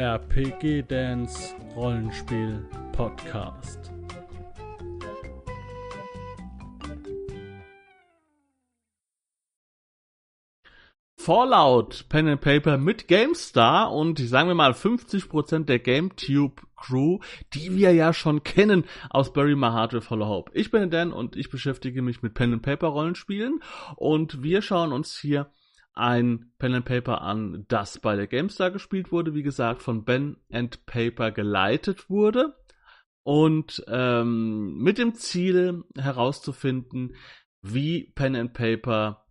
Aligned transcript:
RPG 0.00 0.84
Dance 0.88 1.54
Rollenspiel 1.76 2.66
Podcast. 2.92 3.92
Fallout 11.18 12.08
Pen 12.08 12.28
and 12.28 12.40
Paper 12.40 12.78
mit 12.78 13.08
GameStar 13.08 13.92
und 13.92 14.18
sagen 14.20 14.48
wir 14.48 14.54
mal 14.54 14.72
50% 14.72 15.66
der 15.66 15.78
GameTube 15.80 16.62
Crew, 16.76 17.18
die 17.52 17.76
wir 17.76 17.92
ja 17.92 18.14
schon 18.14 18.42
kennen 18.42 18.86
aus 19.10 19.34
Heart 19.36 19.92
with 19.92 20.08
Hollow 20.08 20.28
Hope. 20.28 20.50
Ich 20.54 20.70
bin 20.70 20.88
Dan 20.88 21.12
und 21.12 21.36
ich 21.36 21.50
beschäftige 21.50 22.00
mich 22.00 22.22
mit 22.22 22.32
Pen 22.32 22.54
and 22.54 22.62
Paper 22.62 22.86
Rollenspielen 22.86 23.62
und 23.96 24.42
wir 24.42 24.62
schauen 24.62 24.92
uns 24.94 25.18
hier 25.18 25.50
ein 26.00 26.52
Pen 26.58 26.74
and 26.74 26.84
Paper 26.84 27.20
an, 27.20 27.64
das 27.68 28.00
bei 28.00 28.16
der 28.16 28.26
GameStar 28.26 28.70
gespielt 28.70 29.12
wurde, 29.12 29.34
wie 29.34 29.42
gesagt, 29.42 29.82
von 29.82 30.04
Ben 30.04 30.36
and 30.50 30.84
Paper 30.86 31.30
geleitet 31.30 32.10
wurde 32.10 32.56
und 33.22 33.84
ähm, 33.86 34.78
mit 34.78 34.98
dem 34.98 35.14
Ziel 35.14 35.84
herauszufinden, 35.96 37.14
wie 37.62 38.12
Pen 38.14 38.34
and 38.34 38.54
Paper, 38.54 39.26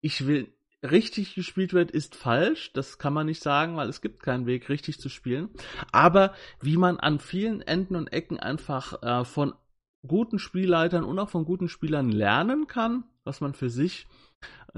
ich 0.00 0.26
will 0.26 0.54
richtig 0.82 1.34
gespielt 1.34 1.72
wird, 1.72 1.90
ist 1.90 2.14
falsch. 2.14 2.72
Das 2.72 2.98
kann 2.98 3.12
man 3.12 3.26
nicht 3.26 3.42
sagen, 3.42 3.76
weil 3.76 3.88
es 3.88 4.00
gibt 4.00 4.22
keinen 4.22 4.46
Weg, 4.46 4.68
richtig 4.68 4.98
zu 5.00 5.08
spielen. 5.08 5.50
Aber 5.92 6.34
wie 6.60 6.76
man 6.76 6.98
an 6.98 7.18
vielen 7.18 7.62
Enden 7.62 7.96
und 7.96 8.12
Ecken 8.12 8.38
einfach 8.38 9.02
äh, 9.02 9.24
von 9.24 9.54
guten 10.06 10.38
Spielleitern 10.38 11.04
und 11.04 11.18
auch 11.18 11.30
von 11.30 11.44
guten 11.44 11.68
Spielern 11.68 12.10
lernen 12.10 12.66
kann, 12.66 13.04
was 13.24 13.40
man 13.40 13.54
für 13.54 13.70
sich 13.70 14.06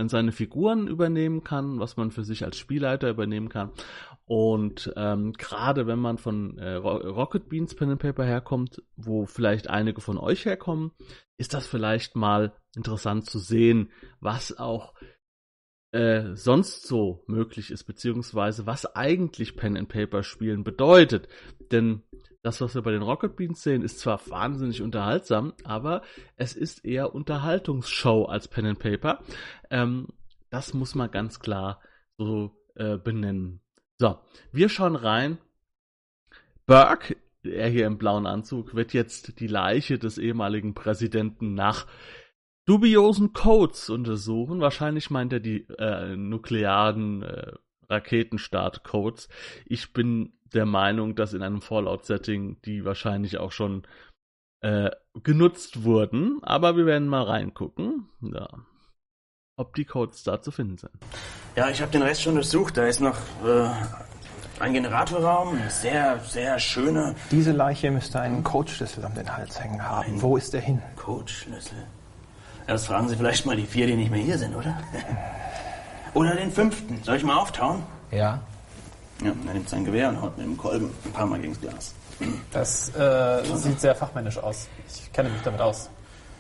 seine 0.09 0.33
Figuren 0.33 0.88
übernehmen 0.88 1.43
kann, 1.43 1.80
was 1.80 1.97
man 1.97 2.11
für 2.11 2.23
sich 2.25 2.45
als 2.45 2.59
Spielleiter 2.59 3.09
übernehmen 3.09 3.48
kann. 3.48 3.70
Und 4.27 4.92
ähm, 4.97 5.33
gerade 5.33 5.87
wenn 5.87 5.98
man 5.98 6.19
von 6.19 6.59
äh, 6.59 6.75
Rocket 6.75 7.48
Beans 7.48 7.75
Pen 7.75 7.91
and 7.91 8.00
Paper 8.00 8.25
herkommt, 8.25 8.83
wo 8.97 9.25
vielleicht 9.25 9.70
einige 9.70 10.00
von 10.00 10.19
euch 10.19 10.44
herkommen, 10.44 10.91
ist 11.39 11.55
das 11.55 11.67
vielleicht 11.67 12.17
mal 12.17 12.53
interessant 12.75 13.27
zu 13.27 13.39
sehen, 13.39 13.91
was 14.20 14.59
auch 14.59 14.94
äh, 15.92 16.34
sonst 16.34 16.87
so 16.87 17.25
möglich 17.27 17.70
ist, 17.70 17.84
beziehungsweise 17.84 18.67
was 18.67 18.97
eigentlich 18.97 19.56
Pen 19.56 19.77
and 19.77 19.89
Paper 19.89 20.23
Spielen 20.23 20.65
bedeutet. 20.65 21.28
Denn 21.70 22.03
das, 22.43 22.61
was 22.61 22.75
wir 22.75 22.83
bei 22.83 22.93
den 22.93 23.03
Rocket 23.03 23.37
Beans 23.37 23.62
sehen, 23.62 23.83
ist 23.83 23.98
zwar 23.98 24.20
wahnsinnig 24.28 24.83
unterhaltsam, 24.83 25.55
aber 25.65 26.03
es 26.37 26.55
ist 26.55 26.84
eher 26.84 27.15
Unterhaltungsshow 27.15 28.25
als 28.25 28.48
Pen 28.48 28.67
and 28.67 28.78
Paper. 28.78 29.20
Ähm, 29.70 30.09
das 30.51 30.75
muss 30.75 30.95
man 30.95 31.11
ganz 31.11 31.41
klar 31.41 31.81
so 32.19 32.56
äh, 32.77 32.98
benennen. 32.98 33.61
So, 33.98 34.19
wir 34.53 34.69
schauen 34.69 34.97
rein. 34.97 35.39
Burke, 36.67 37.17
er 37.43 37.69
hier 37.69 37.87
im 37.87 37.98
blauen 37.98 38.27
Anzug, 38.27 38.75
wird 38.75 38.93
jetzt 38.93 39.41
die 39.41 39.47
Leiche 39.47 39.98
des 39.98 40.19
ehemaligen 40.19 40.75
Präsidenten 40.75 41.55
nach 41.55 41.87
dubiosen 42.67 43.33
Codes 43.33 43.89
untersuchen. 43.89 44.61
Wahrscheinlich 44.61 45.11
meint 45.11 45.33
er 45.33 45.41
die 45.41 45.67
äh, 45.78 46.17
nuklearen 46.17 47.22
äh, 47.22 47.53
Raketenstartcodes. 47.89 49.28
Ich 49.64 49.92
bin 49.92 50.33
der 50.53 50.67
Meinung, 50.67 51.14
dass 51.14 51.33
in 51.33 51.42
einem 51.42 51.62
Fallout-Setting 51.62 52.61
die 52.62 52.84
wahrscheinlich 52.84 53.39
auch 53.39 53.53
schon 53.53 53.87
äh, 54.61 54.91
genutzt 55.22 55.84
wurden. 55.84 56.41
Aber 56.42 56.77
wir 56.77 56.87
werden 56.87 57.09
mal 57.09 57.22
reingucken, 57.22 58.09
ja, 58.20 58.48
ob 59.56 59.75
die 59.75 59.84
Codes 59.84 60.22
da 60.25 60.41
zu 60.42 60.50
finden 60.50 60.78
sind. 60.78 60.92
Ja, 61.55 61.70
ich 61.70 61.81
habe 61.81 61.92
den 61.92 62.03
Rest 62.03 62.22
schon 62.22 62.34
durchsucht. 62.34 62.77
Da 62.77 62.87
ist 62.87 63.00
noch 63.00 63.17
äh, 63.44 63.70
ein 64.59 64.72
Generatorraum, 64.72 65.59
sehr, 65.69 66.19
sehr 66.20 66.59
schöner. 66.59 67.14
Diese 67.31 67.53
Leiche 67.53 67.91
müsste 67.91 68.20
einen 68.20 68.42
Codeschlüssel 68.42 69.05
um 69.05 69.14
den 69.14 69.37
Hals 69.37 69.61
hängen 69.62 69.83
haben. 69.83 70.14
Ein 70.14 70.22
Wo 70.22 70.37
ist 70.37 70.53
der 70.53 70.61
hin? 70.61 70.83
Codeschlüssel. 70.97 71.87
Das 72.66 72.87
fragen 72.87 73.09
Sie 73.09 73.16
vielleicht 73.16 73.47
mal 73.47 73.56
die 73.56 73.66
vier, 73.66 73.87
die 73.87 73.94
nicht 73.94 74.10
mehr 74.10 74.21
hier 74.21 74.38
sind, 74.38 74.54
oder? 74.56 74.77
oder 76.15 76.34
den 76.34 76.50
fünften. 76.50 77.00
Soll 77.03 77.16
ich 77.16 77.25
mal 77.25 77.37
auftauen? 77.37 77.82
Ja. 78.10 78.41
Ja, 79.22 79.32
er 79.47 79.54
nimmt 79.54 79.69
sein 79.69 79.84
Gewehr 79.84 80.09
und 80.09 80.21
haut 80.21 80.37
mit 80.37 80.47
dem 80.47 80.56
Kolben 80.56 80.91
ein 81.04 81.12
paar 81.12 81.27
Mal 81.27 81.41
gegens 81.41 81.60
Glas. 81.60 81.94
Das 82.53 82.94
äh, 82.97 83.43
sieht 83.54 83.81
sehr 83.81 83.94
fachmännisch 83.94 84.38
aus. 84.38 84.69
Ich 84.88 85.12
kenne 85.12 85.28
mich 85.28 85.43
damit 85.43 85.60
aus. 85.60 85.88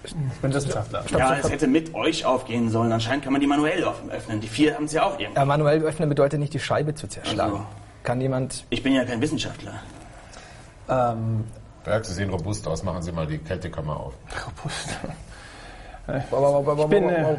Ich 0.04 0.14
bin 0.14 0.54
Wissenschaftler. 0.54 1.02
Stopp, 1.06 1.18
ja, 1.18 1.36
es 1.36 1.50
hätte 1.50 1.66
mit 1.66 1.94
euch 1.94 2.24
aufgehen 2.24 2.70
sollen. 2.70 2.92
Anscheinend 2.92 3.24
kann 3.24 3.32
man 3.32 3.40
die 3.40 3.46
manuell 3.46 3.84
öffnen. 4.10 4.40
Die 4.40 4.48
vier 4.48 4.74
haben 4.74 4.84
es 4.84 4.92
ja 4.92 5.04
auch 5.04 5.18
irgendwie. 5.18 5.38
Ja, 5.38 5.44
manuell 5.44 5.82
öffnen 5.82 6.08
bedeutet 6.08 6.38
nicht, 6.38 6.54
die 6.54 6.60
Scheibe 6.60 6.94
zu 6.94 7.08
zerschlagen. 7.08 7.52
Also, 7.52 7.66
kann 8.02 8.20
jemand... 8.20 8.64
Ich 8.70 8.82
bin 8.82 8.94
ja 8.94 9.04
kein 9.04 9.20
Wissenschaftler. 9.20 9.74
Ähm, 10.88 11.44
Berg, 11.84 12.04
Sie 12.04 12.14
sehen 12.14 12.30
robust 12.30 12.66
aus. 12.68 12.82
Machen 12.84 13.02
Sie 13.02 13.10
mal 13.10 13.26
die 13.26 13.38
Kältekammer 13.38 13.98
auf. 13.98 14.14
Robust. 14.46 14.96
Ich 16.08 16.86
bin 16.88 17.08
äh, 17.08 17.36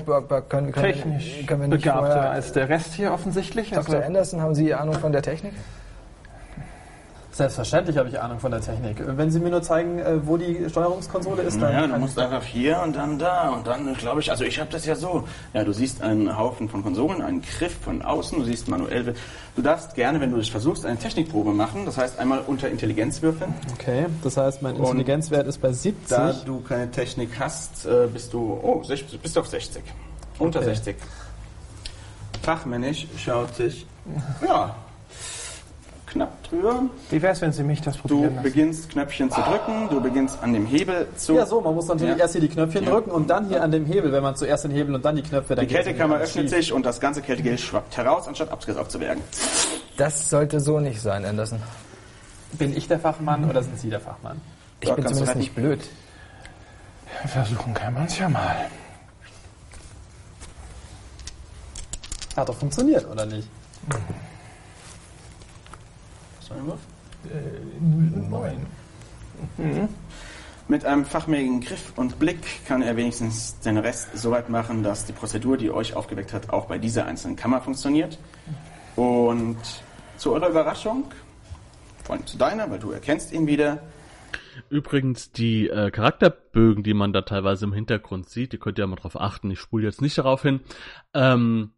technisch 0.73 1.45
begabter 1.45 2.31
als 2.31 2.51
der 2.51 2.67
Rest 2.67 2.93
hier 2.93 3.13
offensichtlich. 3.13 3.69
Dr. 3.69 3.95
Also 3.95 3.97
Anderson, 3.97 4.41
haben 4.41 4.55
Sie 4.55 4.73
Ahnung 4.73 4.95
von 4.95 5.13
der 5.13 5.21
Technik? 5.21 5.53
Selbstverständlich 7.37 7.95
habe 7.99 8.09
ich 8.09 8.19
Ahnung 8.19 8.39
von 8.39 8.49
der 8.49 8.61
Technik. 8.61 8.97
Wenn 9.05 9.29
Sie 9.29 9.39
mir 9.39 9.51
nur 9.51 9.61
zeigen, 9.61 9.99
äh, 9.99 10.25
wo 10.25 10.37
die 10.37 10.67
Steuerungskonsole 10.71 11.43
ist, 11.43 11.61
dann. 11.61 11.71
Ja, 11.71 11.85
du 11.85 11.99
musst 11.99 12.17
einfach 12.17 12.43
hier 12.43 12.81
und 12.83 12.95
dann 12.95 13.19
da 13.19 13.49
und 13.49 13.67
dann, 13.67 13.93
glaube 13.93 14.21
ich, 14.21 14.31
also 14.31 14.43
ich 14.43 14.59
habe 14.59 14.71
das 14.71 14.87
ja 14.87 14.95
so. 14.95 15.23
Ja, 15.53 15.63
du 15.63 15.71
siehst 15.71 16.01
einen 16.01 16.35
Haufen 16.35 16.67
von 16.67 16.81
Konsolen, 16.81 17.21
einen 17.21 17.43
Griff 17.43 17.77
von 17.79 18.01
außen, 18.01 18.39
du 18.39 18.43
siehst 18.43 18.67
manuell. 18.69 19.13
Du 19.55 19.61
darfst 19.61 19.93
gerne, 19.93 20.19
wenn 20.19 20.31
du 20.31 20.37
dich 20.37 20.49
versuchst, 20.49 20.83
eine 20.83 20.97
Technikprobe 20.97 21.51
machen. 21.51 21.85
Das 21.85 21.99
heißt, 21.99 22.17
einmal 22.17 22.39
unter 22.39 22.69
Intelligenz 22.69 23.21
würfeln. 23.21 23.53
Okay, 23.73 24.07
das 24.23 24.35
heißt, 24.35 24.63
mein 24.63 24.75
Intelligenzwert 24.75 25.45
ist 25.45 25.61
bei 25.61 25.71
70. 25.71 26.07
Da 26.09 26.33
du 26.43 26.61
keine 26.61 26.89
Technik 26.89 27.29
hast, 27.39 27.85
äh, 27.85 28.07
bist 28.11 28.33
du, 28.33 28.59
oh, 28.63 28.83
bist 28.87 29.35
du 29.35 29.39
auf 29.39 29.47
60. 29.47 29.83
Unter 30.39 30.57
okay. 30.57 30.69
60. 30.69 30.95
Fachmännisch 32.41 33.05
schaut 33.15 33.53
sich, 33.53 33.85
ja, 34.43 34.75
drüber. 36.49 36.83
Wie 37.09 37.21
wäre 37.21 37.33
es, 37.33 37.41
wenn 37.41 37.51
Sie 37.51 37.63
mich 37.63 37.81
das 37.81 37.97
probieren 37.97 38.35
Du 38.37 38.41
beginnst 38.41 38.89
Knöpfchen 38.89 39.31
zu 39.31 39.41
drücken, 39.41 39.89
du 39.89 40.01
beginnst 40.01 40.41
an 40.41 40.53
dem 40.53 40.65
Hebel 40.65 41.07
zu... 41.15 41.35
Ja, 41.35 41.45
so, 41.45 41.61
man 41.61 41.75
muss 41.75 41.87
natürlich 41.87 42.15
ja. 42.15 42.21
erst 42.21 42.33
hier 42.33 42.41
die 42.41 42.49
Knöpfchen 42.49 42.83
ja. 42.83 42.91
drücken 42.91 43.11
und 43.11 43.29
dann 43.29 43.47
hier 43.47 43.63
an 43.63 43.71
dem 43.71 43.85
Hebel, 43.85 44.11
wenn 44.11 44.23
man 44.23 44.35
zuerst 44.35 44.63
den 44.63 44.71
Hebel 44.71 44.95
und 44.95 45.05
dann 45.05 45.15
die 45.15 45.23
Knöpfe... 45.23 45.55
Dann 45.55 45.67
die 45.67 45.73
Kältekammer 45.73 46.17
öffnet 46.17 46.49
sich 46.49 46.73
und 46.73 46.85
das 46.85 46.99
ganze 46.99 47.21
Kältegel 47.21 47.57
schwappt 47.57 47.97
heraus, 47.97 48.27
anstatt 48.27 48.51
abgesaugt 48.51 48.91
zu 48.91 48.99
werden. 48.99 49.21
Das 49.97 50.29
sollte 50.29 50.59
so 50.59 50.79
nicht 50.79 51.01
sein, 51.01 51.25
Anderson. 51.25 51.59
Bin 52.53 52.75
ich 52.75 52.87
der 52.87 52.99
Fachmann 52.99 53.49
oder 53.49 53.61
sind 53.63 53.79
Sie 53.79 53.89
der 53.89 53.99
Fachmann? 53.99 54.39
Ich 54.79 54.87
Dort 54.87 54.97
bin 54.97 55.07
zumindest 55.07 55.35
nicht 55.35 55.55
blöd. 55.55 55.81
Versuchen 57.25 57.73
kann 57.73 57.93
man 57.93 58.05
es 58.05 58.17
ja 58.17 58.29
mal. 58.29 58.67
Hat 62.35 62.47
doch 62.47 62.55
funktioniert, 62.55 63.09
oder 63.09 63.25
nicht? 63.25 63.49
Mhm. 63.87 64.26
Einwurf? 66.51 66.79
Äh, 67.25 68.29
neun. 68.29 68.65
Mhm. 69.57 69.89
Mit 70.67 70.85
einem 70.85 71.05
fachmäßigen 71.05 71.61
Griff 71.61 71.93
und 71.95 72.19
Blick 72.19 72.65
kann 72.65 72.81
er 72.81 72.97
wenigstens 72.97 73.59
den 73.59 73.77
Rest 73.77 74.17
so 74.17 74.31
weit 74.31 74.49
machen, 74.49 74.83
dass 74.83 75.05
die 75.05 75.13
Prozedur, 75.13 75.55
die 75.57 75.71
euch 75.71 75.95
aufgeweckt 75.95 76.33
hat, 76.33 76.49
auch 76.49 76.65
bei 76.65 76.77
dieser 76.77 77.05
einzelnen 77.05 77.37
Kammer 77.37 77.61
funktioniert. 77.61 78.19
Und 78.97 79.57
zu 80.17 80.33
eurer 80.33 80.49
Überraschung, 80.49 81.05
vor 82.03 82.15
allem 82.15 82.25
zu 82.25 82.37
deiner, 82.37 82.69
weil 82.69 82.79
du 82.79 82.91
erkennst 82.91 83.31
ihn 83.31 83.47
wieder. 83.47 83.81
Übrigens, 84.69 85.31
die 85.31 85.69
äh, 85.69 85.91
Charakterbögen, 85.91 86.83
die 86.83 86.93
man 86.93 87.13
da 87.13 87.21
teilweise 87.21 87.65
im 87.65 87.73
Hintergrund 87.73 88.29
sieht, 88.29 88.51
die 88.51 88.57
könnt 88.57 88.77
ihr 88.79 88.83
ja 88.83 88.87
mal 88.87 88.95
drauf 88.95 89.19
achten, 89.19 89.51
ich 89.51 89.59
spule 89.59 89.85
jetzt 89.85 90.01
nicht 90.01 90.17
darauf 90.17 90.41
hin, 90.41 90.61
ähm, 91.13 91.71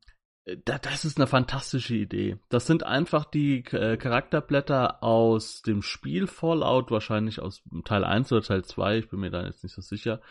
das 0.65 1.05
ist 1.05 1.17
eine 1.17 1.27
fantastische 1.27 1.95
Idee. 1.95 2.37
Das 2.49 2.67
sind 2.67 2.83
einfach 2.83 3.25
die 3.25 3.63
äh, 3.71 3.97
Charakterblätter 3.97 5.03
aus 5.03 5.61
dem 5.61 5.81
Spiel 5.81 6.27
Fallout, 6.27 6.91
wahrscheinlich 6.91 7.39
aus 7.39 7.61
Teil 7.85 8.03
1 8.03 8.31
oder 8.31 8.41
Teil 8.41 8.63
2, 8.63 8.97
ich 8.97 9.09
bin 9.09 9.19
mir 9.19 9.31
da 9.31 9.45
jetzt 9.45 9.63
nicht 9.63 9.73
so 9.73 9.81
sicher. 9.81 10.21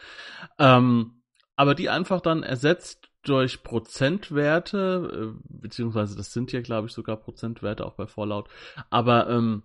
Ähm, 0.58 1.22
aber 1.56 1.74
die 1.74 1.88
einfach 1.88 2.20
dann 2.20 2.42
ersetzt 2.42 3.10
durch 3.22 3.62
Prozentwerte, 3.62 5.34
äh, 5.34 5.40
beziehungsweise 5.48 6.16
das 6.16 6.32
sind 6.32 6.52
ja, 6.52 6.60
glaube 6.60 6.86
ich, 6.86 6.92
sogar 6.92 7.16
Prozentwerte 7.16 7.84
auch 7.84 7.94
bei 7.94 8.06
Fallout. 8.06 8.48
Aber 8.90 9.28
ähm, 9.28 9.64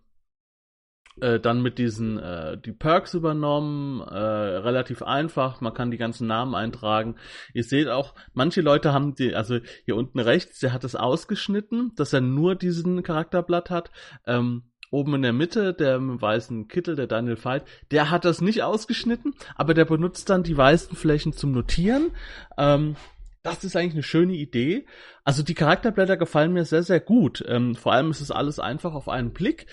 äh, 1.22 1.40
dann 1.40 1.62
mit 1.62 1.78
diesen 1.78 2.18
äh, 2.18 2.58
die 2.58 2.72
Perks 2.72 3.14
übernommen, 3.14 4.02
äh, 4.02 4.18
relativ 4.18 5.02
einfach, 5.04 5.62
man 5.62 5.74
kann 5.74 5.92
die 5.92 5.98
ganzen 5.98 6.28
Namen 6.28 6.56
eintragen. 6.56 7.16
Ihr 7.54 7.64
seht 7.64 7.88
auch, 7.88 8.14
manche 8.34 8.62
Leute 8.62 8.94
haben 8.94 9.16
die, 9.16 9.36
also 9.36 9.60
hier 9.86 9.96
unten 9.96 10.20
rechts, 10.20 10.60
der 10.60 10.74
hat 10.74 10.84
es 10.84 10.96
ausgeschnitten, 10.96 11.92
dass 11.96 12.14
er 12.14 12.22
nur 12.22 12.56
diesen 12.56 13.04
Charakterblatt 13.04 13.70
hat. 13.70 13.92
Ähm, 14.26 14.64
oben 14.92 15.16
in 15.16 15.22
der 15.24 15.34
Mitte, 15.34 15.74
der 15.74 16.00
mit 16.00 16.22
weißen 16.22 16.68
Kittel, 16.68 16.96
der 16.96 17.08
Daniel 17.08 17.44
Veit, 17.44 17.66
der 17.90 18.12
hat 18.12 18.26
das 18.26 18.42
nicht 18.42 18.62
ausgeschnitten, 18.62 19.34
aber 19.56 19.74
der 19.74 19.86
benutzt 19.86 20.30
dann 20.30 20.44
die 20.44 20.56
weißen 20.56 20.96
Flächen 20.96 21.34
zum 21.34 21.52
Notieren. 21.52 22.12
Ähm, 22.58 22.96
das 23.42 23.64
ist 23.64 23.76
eigentlich 23.76 23.94
eine 23.94 24.04
schöne 24.04 24.34
Idee. 24.34 24.86
Also 25.26 25.44
die 25.44 25.56
Charakterblätter 25.56 26.16
gefallen 26.16 26.54
mir 26.54 26.64
sehr, 26.64 26.84
sehr 26.84 27.00
gut. 27.00 27.44
Ähm, 27.48 27.76
vor 27.76 27.92
allem 27.92 28.12
ist 28.12 28.22
es 28.22 28.32
alles 28.32 28.60
einfach 28.60 28.94
auf 28.94 29.10
einen 29.10 29.34
Blick. 29.34 29.66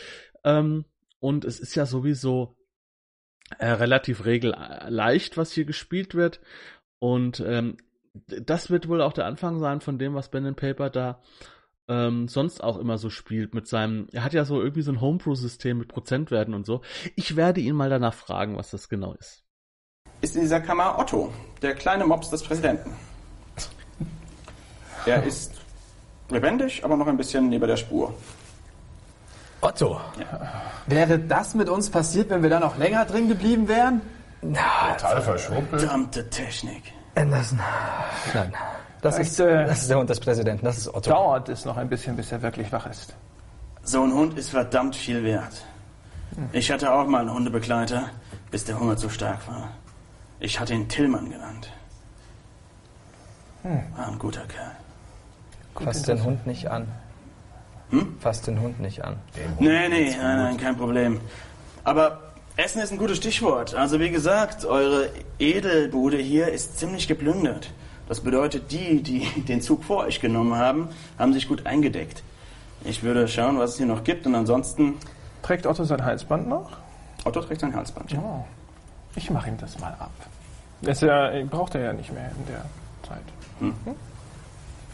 Ähm, 0.43 0.85
und 1.21 1.45
es 1.45 1.61
ist 1.61 1.75
ja 1.75 1.87
sowieso 1.87 2.57
äh, 3.59 3.69
relativ 3.69 4.25
regelleicht, 4.25 5.37
was 5.37 5.53
hier 5.53 5.65
gespielt 5.65 6.15
wird. 6.15 6.41
Und 6.99 7.41
ähm, 7.41 7.77
das 8.13 8.71
wird 8.71 8.89
wohl 8.89 9.01
auch 9.01 9.13
der 9.13 9.27
Anfang 9.27 9.59
sein 9.61 9.81
von 9.81 9.99
dem, 9.99 10.15
was 10.15 10.31
Ben 10.31 10.55
Paper 10.55 10.91
da 10.91 11.23
ähm, 11.91 12.29
sonst 12.29 12.63
auch 12.63 12.79
immer 12.79 12.99
so 12.99 13.11
spielt 13.11 13.53
mit 13.53 13.67
seinem, 13.67 14.07
er 14.13 14.23
hat 14.23 14.33
ja 14.33 14.45
so 14.45 14.63
irgendwie 14.63 14.83
so 14.83 14.93
ein 14.93 15.01
Homebrew-System 15.01 15.77
mit 15.77 15.89
Prozentwerten 15.89 16.55
und 16.55 16.65
so. 16.65 16.83
Ich 17.17 17.35
werde 17.35 17.61
ihn 17.61 17.75
mal 17.75 17.91
danach 17.91 18.15
fragen, 18.15 18.57
was 18.57 18.71
das 18.71 18.89
genau 18.89 19.15
ist. 19.15 19.43
Ist 20.21 20.37
in 20.37 20.43
dieser 20.43 20.61
Kammer 20.61 20.99
Otto, 20.99 21.33
der 21.63 21.75
kleine 21.75 22.07
Mops 22.07 22.31
des 22.31 22.43
Präsidenten. 22.45 22.93
Er 25.05 25.25
ist 25.25 25.55
lebendig, 26.29 26.85
aber 26.85 26.97
noch 26.97 27.09
ein 27.09 27.17
bisschen 27.17 27.49
neben 27.49 27.67
der 27.67 27.77
Spur. 27.77 28.15
Otto. 29.61 30.01
Ja. 30.19 30.49
Wäre 30.87 31.19
das 31.19 31.55
mit 31.55 31.69
uns 31.69 31.91
passiert, 31.91 32.31
wenn 32.31 32.43
wir 32.43 32.51
da 32.51 32.61
noch 32.61 32.77
länger 32.79 33.05
drin 33.05 33.29
geblieben 33.29 33.69
wären? 33.69 34.01
Na, 34.43 34.95
Total 34.97 35.23
verschwuppelt. 35.23 35.83
Verdammte 35.83 36.29
Technik. 36.31 36.93
Anderson. 37.15 37.61
Nein. 38.33 38.53
Das 39.03 39.19
ist, 39.19 39.41
äh, 39.41 39.67
das 39.67 39.83
ist 39.83 39.91
der 39.91 39.99
Hund 39.99 40.11
des 40.11 40.21
Präsidenten, 40.21 40.65
das 40.65 40.79
ist 40.79 40.89
Otto. 40.89 41.11
Dauert 41.11 41.49
es 41.49 41.65
noch 41.65 41.77
ein 41.77 41.89
bisschen, 41.89 42.17
bis 42.17 42.33
er 42.33 42.43
wirklich 42.43 42.71
wach 42.73 42.87
ist. 42.87 43.15
So 43.83 44.03
ein 44.03 44.13
Hund 44.13 44.37
ist 44.39 44.51
verdammt 44.51 44.95
viel 44.95 45.25
wert. 45.25 45.65
Ich 46.53 46.71
hatte 46.71 46.93
auch 46.93 47.07
mal 47.07 47.21
einen 47.21 47.33
Hundebegleiter, 47.33 48.11
bis 48.51 48.65
der 48.65 48.79
Hunger 48.79 48.97
zu 48.97 49.09
stark 49.09 49.47
war. 49.49 49.69
Ich 50.39 50.61
hatte 50.61 50.75
ihn 50.75 50.89
Tillmann 50.89 51.31
genannt. 51.31 51.71
Hm. 53.63 53.83
War 53.97 54.09
ein 54.09 54.19
guter 54.19 54.47
Kerl. 54.47 54.73
Fass 55.75 56.03
den 56.03 56.23
Hund 56.23 56.47
nicht 56.47 56.71
an. 56.71 56.87
Hm? 57.91 58.17
Fass 58.21 58.43
den 58.43 58.61
Hund 58.61 58.81
nicht 58.81 59.05
an. 59.05 59.17
Nee, 59.59 59.89
nee, 59.89 60.17
nein, 60.17 60.37
nein, 60.37 60.57
kein 60.57 60.77
Problem. 60.77 61.21
Aber 61.85 62.33
Essen 62.57 62.81
ist 62.83 62.93
ein 62.93 62.99
gutes 62.99 63.17
Stichwort. 63.17 63.75
Also 63.75 64.01
wie 64.01 64.11
gesagt, 64.11 64.65
eure 64.65 65.09
Edelbude 65.39 66.19
hier 66.19 66.49
ist 66.49 66.79
ziemlich 66.79 67.09
geplündert. 67.09 67.73
Das 68.09 68.21
bedeutet, 68.21 68.71
die, 68.71 69.03
die 69.03 69.41
den 69.49 69.61
Zug 69.61 69.85
vor 69.85 70.05
euch 70.05 70.21
genommen 70.21 70.57
haben, 70.57 70.89
haben 71.19 71.33
sich 71.33 71.49
gut 71.49 71.67
eingedeckt. 71.67 72.23
Ich 72.85 73.03
würde 73.03 73.29
schauen, 73.29 73.59
was 73.59 73.73
es 73.73 73.77
hier 73.77 73.87
noch 73.87 74.05
gibt 74.05 74.27
und 74.27 74.35
ansonsten... 74.35 74.97
Trägt 75.43 75.67
Otto 75.67 75.85
sein 75.85 76.05
Halsband 76.05 76.49
noch? 76.49 76.71
Otto 77.25 77.41
trägt 77.41 77.61
sein 77.61 77.75
Halsband, 77.75 78.13
ja. 78.13 78.19
Oh. 78.19 78.45
Ich 79.17 79.31
mache 79.31 79.49
ihm 79.49 79.59
das 79.59 79.79
mal 79.79 79.95
ab. 79.99 80.13
Das 80.83 81.01
ja, 81.01 81.31
braucht 81.45 81.75
er 81.75 81.83
ja 81.83 81.93
nicht 81.93 82.13
mehr 82.13 82.31
in 82.39 82.47
der 82.47 82.65
Zeit. 83.07 83.23
Hm? 83.59 83.75
Hm? 83.85 83.95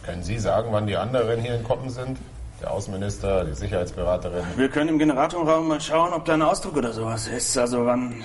Können 0.02 0.22
Sie 0.22 0.38
sagen, 0.38 0.68
wann 0.70 0.86
die 0.86 0.96
anderen 0.96 1.40
hier 1.40 1.56
in 1.56 1.64
Koppen 1.64 1.90
sind? 1.90 2.18
Der 2.60 2.70
Außenminister, 2.70 3.44
die 3.44 3.54
Sicherheitsberaterin? 3.54 4.44
Wir 4.56 4.68
können 4.68 4.88
im 4.88 4.98
Generatorraum 4.98 5.68
mal 5.68 5.80
schauen, 5.80 6.12
ob 6.12 6.24
da 6.24 6.34
ein 6.34 6.42
Ausdruck 6.42 6.76
oder 6.76 6.92
sowas 6.92 7.28
ist. 7.28 7.56
Also 7.58 7.84
wann... 7.86 8.22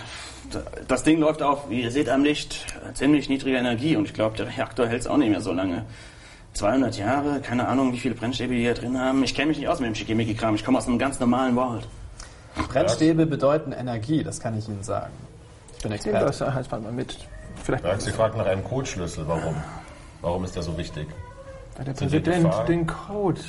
Das 0.88 1.04
Ding 1.04 1.20
läuft 1.20 1.42
auf, 1.42 1.70
wie 1.70 1.82
ihr 1.84 1.92
seht 1.92 2.10
am 2.10 2.24
Licht, 2.24 2.66
ziemlich 2.94 3.30
niedriger 3.30 3.60
Energie 3.60 3.96
und 3.96 4.06
ich 4.06 4.14
glaube, 4.14 4.36
der 4.36 4.48
Reaktor 4.48 4.86
hält 4.86 5.02
es 5.02 5.08
auch 5.08 5.16
nicht 5.16 5.30
mehr 5.30 5.40
so 5.40 5.54
lange. 5.54 5.86
200 6.54 6.98
Jahre, 6.98 7.40
keine 7.40 7.68
Ahnung, 7.70 7.94
wie 7.94 8.00
viele 8.00 8.16
Brennstäbe 8.16 8.54
die 8.54 8.60
hier 8.60 8.74
drin 8.74 9.00
haben. 9.00 9.24
Ich 9.24 9.34
kenne 9.34 9.48
mich 9.48 9.60
nicht 9.60 9.70
aus 9.70 9.80
mit 9.80 9.88
dem 9.88 9.96
Schickimicki-Kram, 9.96 10.56
ich 10.56 10.66
komme 10.66 10.78
aus 10.78 10.88
einem 10.88 11.00
ganz 11.00 11.20
normalen 11.22 11.56
World. 11.56 11.88
Brennstäbe 12.68 13.26
bedeuten 13.26 13.72
Energie, 13.72 14.24
das 14.24 14.42
kann 14.42 14.58
ich 14.58 14.68
Ihnen 14.68 14.84
sagen. 14.84 15.14
Ich 15.78 15.84
bin 15.84 15.94
Experte. 15.94 16.26
Das 16.26 16.70
mal 16.70 16.92
mit. 16.92 17.18
Vielleicht 17.64 18.02
Sie 18.02 18.12
fragt 18.12 18.36
nach 18.36 18.46
einem 18.46 18.64
Codeschlüssel, 18.64 19.26
warum? 19.28 19.56
Warum 20.22 20.44
ist 20.44 20.56
der 20.56 20.64
so 20.64 20.78
wichtig? 20.78 21.08
Weil 21.78 21.86
der 21.86 21.94
Präsident 21.94 22.54
den 22.68 22.86
Code 22.86 23.40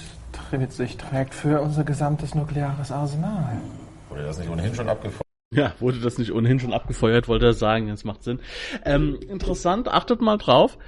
mit 0.52 0.72
sich 0.72 0.96
trägt 0.96 1.34
für 1.34 1.60
unser 1.60 1.84
gesamtes 1.84 2.34
nukleares 2.34 2.92
Arsenal. 2.92 3.60
Wurde 4.08 4.24
das 4.24 4.38
nicht 4.38 4.50
ohnehin 4.50 4.74
schon 4.74 4.88
abgefeuert? 4.88 5.22
Ja, 5.54 5.74
wurde 5.80 6.00
das 6.00 6.16
nicht 6.18 6.32
ohnehin 6.32 6.60
schon 6.60 6.72
abgefeuert, 6.72 7.28
wollte 7.28 7.46
er 7.46 7.52
sagen, 7.52 7.88
das 7.88 8.04
macht 8.04 8.22
Sinn. 8.22 8.40
Ähm, 8.84 9.18
interessant, 9.28 9.88
achtet 9.88 10.22
mal 10.22 10.38
drauf. 10.38 10.78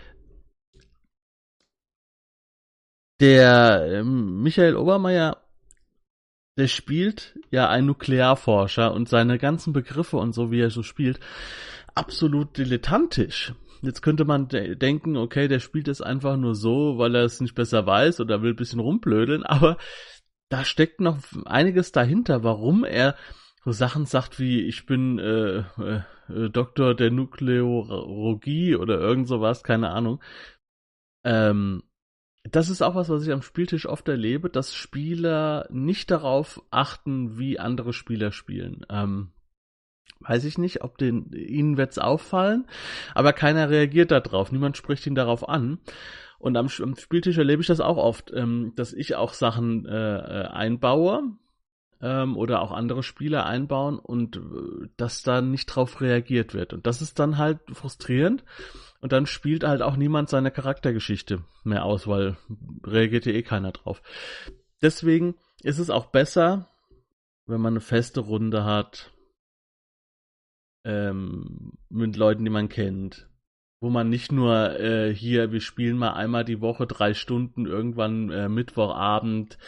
Der 3.21 3.87
ähm, 3.91 4.43
Michael 4.43 4.77
Obermeier, 4.77 5.37
der 6.59 6.69
spielt 6.69 7.39
ja 7.51 7.69
ein 7.69 7.87
Nuklearforscher 7.87 8.93
und 8.93 9.09
seine 9.09 9.39
ganzen 9.39 9.73
Begriffe 9.73 10.17
und 10.17 10.33
so, 10.33 10.51
wie 10.51 10.61
er 10.61 10.71
so 10.71 10.83
spielt, 10.83 11.21
absolut 11.95 12.57
dilettantisch. 12.57 13.55
Jetzt 13.85 14.03
könnte 14.03 14.25
man 14.25 14.49
de 14.49 14.75
denken, 14.77 15.17
okay, 15.17 15.49
der 15.49 15.61
spielt 15.61 15.89
es 15.89 16.01
einfach 16.01 16.37
nur 16.37 16.55
so, 16.55 16.99
weil 16.99 17.15
er 17.15 17.25
es 17.25 17.41
nicht 17.41 17.55
besser 17.55 17.87
weiß 17.87 18.21
oder 18.21 18.43
will 18.43 18.51
ein 18.51 18.57
bisschen 18.57 18.81
rumblödeln, 18.81 19.43
aber 19.45 19.77
da 20.49 20.65
steckt 20.65 21.01
noch 21.01 21.19
einiges 21.47 21.93
dahinter, 21.93 22.45
warum 22.45 22.85
er 22.85 23.17
so 23.65 23.73
Sachen 23.73 24.05
sagt 24.05 24.39
wie, 24.39 24.61
ich 24.61 24.87
bin 24.87 25.19
äh, 25.19 25.59
äh, 25.59 26.03
äh, 26.29 26.51
Doktor 26.51 26.95
der 26.95 27.11
Nukleologie 27.11 28.77
oder 28.77 29.01
irgend 29.01 29.27
sowas, 29.27 29.63
keine 29.63 29.91
Ahnung. 29.91 30.23
Ähm, 31.25 31.83
das 32.51 32.69
ist 32.69 32.83
auch 32.83 32.95
was, 32.95 33.09
was 33.09 33.27
ich 33.27 33.33
am 33.33 33.41
Spieltisch 33.41 33.87
oft 33.87 34.07
erlebe, 34.07 34.51
dass 34.51 34.75
Spieler 34.75 35.67
nicht 35.71 36.11
darauf 36.11 36.63
achten, 36.71 37.39
wie 37.39 37.59
andere 37.59 37.95
Spieler 37.95 38.33
spielen. 38.33 38.85
Ähm, 38.91 39.33
weiß 40.27 40.45
ich 40.45 40.59
nicht, 40.59 40.83
ob 40.83 40.99
den, 40.99 41.33
ihnen 41.33 41.77
wird's 41.77 41.99
auffallen, 41.99 42.67
aber 43.15 43.33
keiner 43.33 43.71
reagiert 43.71 44.11
darauf, 44.11 44.53
niemand 44.53 44.77
spricht 44.77 45.07
ihn 45.07 45.15
darauf 45.15 45.49
an. 45.49 45.79
Und 46.39 46.57
am, 46.57 46.69
am 46.83 46.97
Spieltisch 46.97 47.39
erlebe 47.39 47.63
ich 47.63 47.69
das 47.69 47.81
auch 47.81 47.97
oft, 47.97 48.31
ähm, 48.35 48.73
dass 48.77 48.93
ich 48.93 49.15
auch 49.15 49.33
Sachen 49.33 49.87
äh, 49.87 50.17
äh 50.19 50.47
einbaue 50.49 51.23
ähm, 52.03 52.37
oder 52.37 52.61
auch 52.61 52.71
andere 52.71 53.03
Spieler 53.03 53.47
einbauen 53.47 53.99
und 53.99 54.37
äh, 54.37 54.89
dass 54.99 55.23
da 55.23 55.41
nicht 55.41 55.67
drauf 55.67 56.03
reagiert 56.03 56.53
wird. 56.53 56.75
Und 56.75 56.87
das 56.87 57.01
ist 57.01 57.19
dann 57.19 57.39
halt 57.39 57.61
frustrierend. 57.73 58.45
Und 59.01 59.13
dann 59.13 59.27
spielt 59.27 59.65
halt 59.65 59.81
auch 59.81 59.97
niemand 59.97 60.29
seine 60.29 60.51
Charaktergeschichte 60.51 61.45
mehr 61.63 61.85
aus, 61.85 62.07
weil 62.07 62.37
reagiert 62.85 63.25
ja 63.27 63.33
eh 63.33 63.43
keiner 63.43 63.73
drauf. 63.73 64.03
Deswegen 64.83 65.37
ist 65.63 65.79
es 65.79 65.89
auch 65.89 66.07
besser, 66.07 66.69
wenn 67.47 67.61
man 67.61 67.73
eine 67.73 67.81
feste 67.81 68.21
Runde 68.21 68.65
hat, 68.65 69.14
ähm, 70.85 71.73
mit 71.89 72.17
Leuten, 72.17 72.45
die 72.45 72.51
man 72.51 72.69
kennt. 72.69 73.29
Wo 73.81 73.91
man 73.91 74.09
nicht 74.09 74.33
nur 74.33 74.79
äh, 74.81 75.15
hier, 75.15 75.53
wir 75.53 75.61
spielen 75.61 75.99
mal 75.99 76.13
einmal 76.13 76.45
die 76.45 76.61
Woche 76.61 76.87
drei 76.87 77.13
Stunden 77.13 77.67
irgendwann 77.67 78.31
äh, 78.31 78.49
Mittwochabend, 78.49 79.59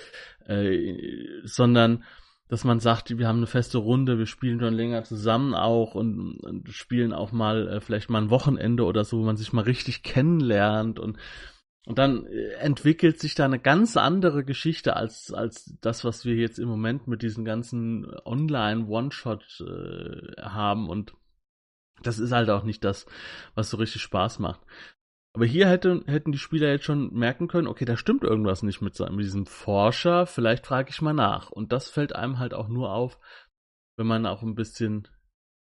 äh, 0.46 0.94
sondern 1.44 2.04
dass 2.48 2.64
man 2.64 2.78
sagt, 2.78 3.18
wir 3.18 3.26
haben 3.26 3.38
eine 3.38 3.46
feste 3.46 3.78
Runde, 3.78 4.18
wir 4.18 4.26
spielen 4.26 4.61
schon 4.61 4.75
länger 4.75 5.02
zusammen 5.02 5.54
auch 5.54 5.94
und, 5.94 6.38
und 6.38 6.68
spielen 6.68 7.12
auch 7.12 7.32
mal 7.32 7.68
äh, 7.68 7.80
vielleicht 7.80 8.08
mal 8.08 8.23
ein 8.23 8.30
Wochenende 8.30 8.85
oder 8.85 9.04
so, 9.04 9.18
wo 9.18 9.25
man 9.25 9.37
sich 9.37 9.52
mal 9.52 9.64
richtig 9.64 10.02
kennenlernt 10.02 10.99
und 11.00 11.18
und 11.87 11.99
dann 11.99 12.26
äh, 12.26 12.50
entwickelt 12.55 13.21
sich 13.21 13.37
da 13.37 13.45
eine 13.45 13.61
ganz 13.61 13.97
andere 13.97 14.45
Geschichte 14.45 14.97
als, 14.97 15.33
als 15.33 15.78
das, 15.81 16.05
was 16.05 16.25
wir 16.25 16.35
jetzt 16.35 16.59
im 16.59 16.69
Moment 16.69 17.07
mit 17.07 17.23
diesen 17.23 17.45
ganzen 17.45 18.12
Online-One-Shot 18.25 19.61
äh, 19.61 20.43
haben. 20.43 20.88
Und 20.88 21.14
das 22.02 22.19
ist 22.19 22.33
halt 22.33 22.50
auch 22.50 22.64
nicht 22.64 22.85
das, 22.85 23.07
was 23.55 23.71
so 23.71 23.76
richtig 23.76 24.02
Spaß 24.02 24.40
macht. 24.40 24.61
Aber 25.33 25.47
hier 25.47 25.69
hätte, 25.69 26.02
hätten 26.07 26.33
die 26.33 26.38
Spieler 26.38 26.71
jetzt 26.71 26.87
schon 26.87 27.14
merken 27.14 27.47
können, 27.47 27.69
okay, 27.69 27.85
da 27.85 27.97
stimmt 27.97 28.25
irgendwas 28.25 28.64
nicht 28.64 28.81
mit, 28.81 28.99
mit 28.99 29.25
diesem 29.25 29.47
Forscher, 29.47 30.26
vielleicht 30.26 30.66
frage 30.66 30.90
ich 30.90 31.00
mal 31.02 31.12
nach. 31.12 31.50
Und 31.50 31.71
das 31.71 31.88
fällt 31.88 32.16
einem 32.16 32.40
halt 32.40 32.52
auch 32.52 32.69
nur 32.69 32.93
auf, 32.93 33.21
wenn 33.97 34.09
man 34.09 34.26
auch 34.26 34.43
ein 34.43 34.57
bisschen 34.57 35.07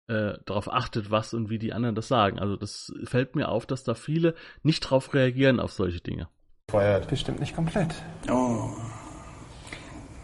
äh, 0.09 0.35
darauf 0.45 0.73
achtet, 0.73 1.11
was 1.11 1.35
und 1.35 1.51
wie 1.51 1.59
die 1.59 1.73
anderen 1.73 1.95
das 1.95 2.09
sagen. 2.09 2.39
Also 2.39 2.57
das 2.57 2.93
fällt 3.05 3.37
mir 3.37 3.49
auf, 3.49 3.67
dass 3.67 3.85
da 3.85 3.95
viele 3.95 4.35
nicht 4.63 4.81
drauf 4.81 5.15
reagieren 5.15 5.61
auf 5.61 5.73
solche 5.73 6.01
Dinge. 6.01 6.29
Feuert. 6.71 7.09
Bestimmt 7.09 7.41
nicht 7.41 7.55
komplett. 7.55 7.95
Oh. 8.31 8.71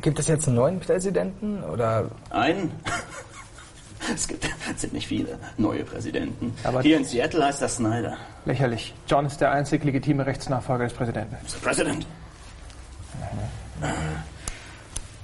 Gibt 0.00 0.18
es 0.18 0.26
jetzt 0.26 0.48
einen 0.48 0.56
neuen 0.56 0.80
Präsidenten 0.80 1.62
oder? 1.64 2.10
Einen? 2.30 2.72
Es 4.12 4.26
gibt, 4.26 4.44
sind 4.74 4.94
nicht 4.94 5.06
viele 5.06 5.38
neue 5.58 5.84
Präsidenten. 5.84 6.52
Aber 6.64 6.82
Hier 6.82 6.96
in 6.96 7.04
Seattle 7.04 7.44
heißt 7.44 7.62
das 7.62 7.76
Snyder. 7.76 8.16
Lächerlich. 8.44 8.92
John 9.06 9.26
ist 9.26 9.40
der 9.40 9.52
einzig 9.52 9.84
legitime 9.84 10.26
Rechtsnachfolger 10.26 10.84
des 10.84 10.92
Präsidenten. 10.92 11.36
Mr. 11.36 11.60
President. 11.62 12.06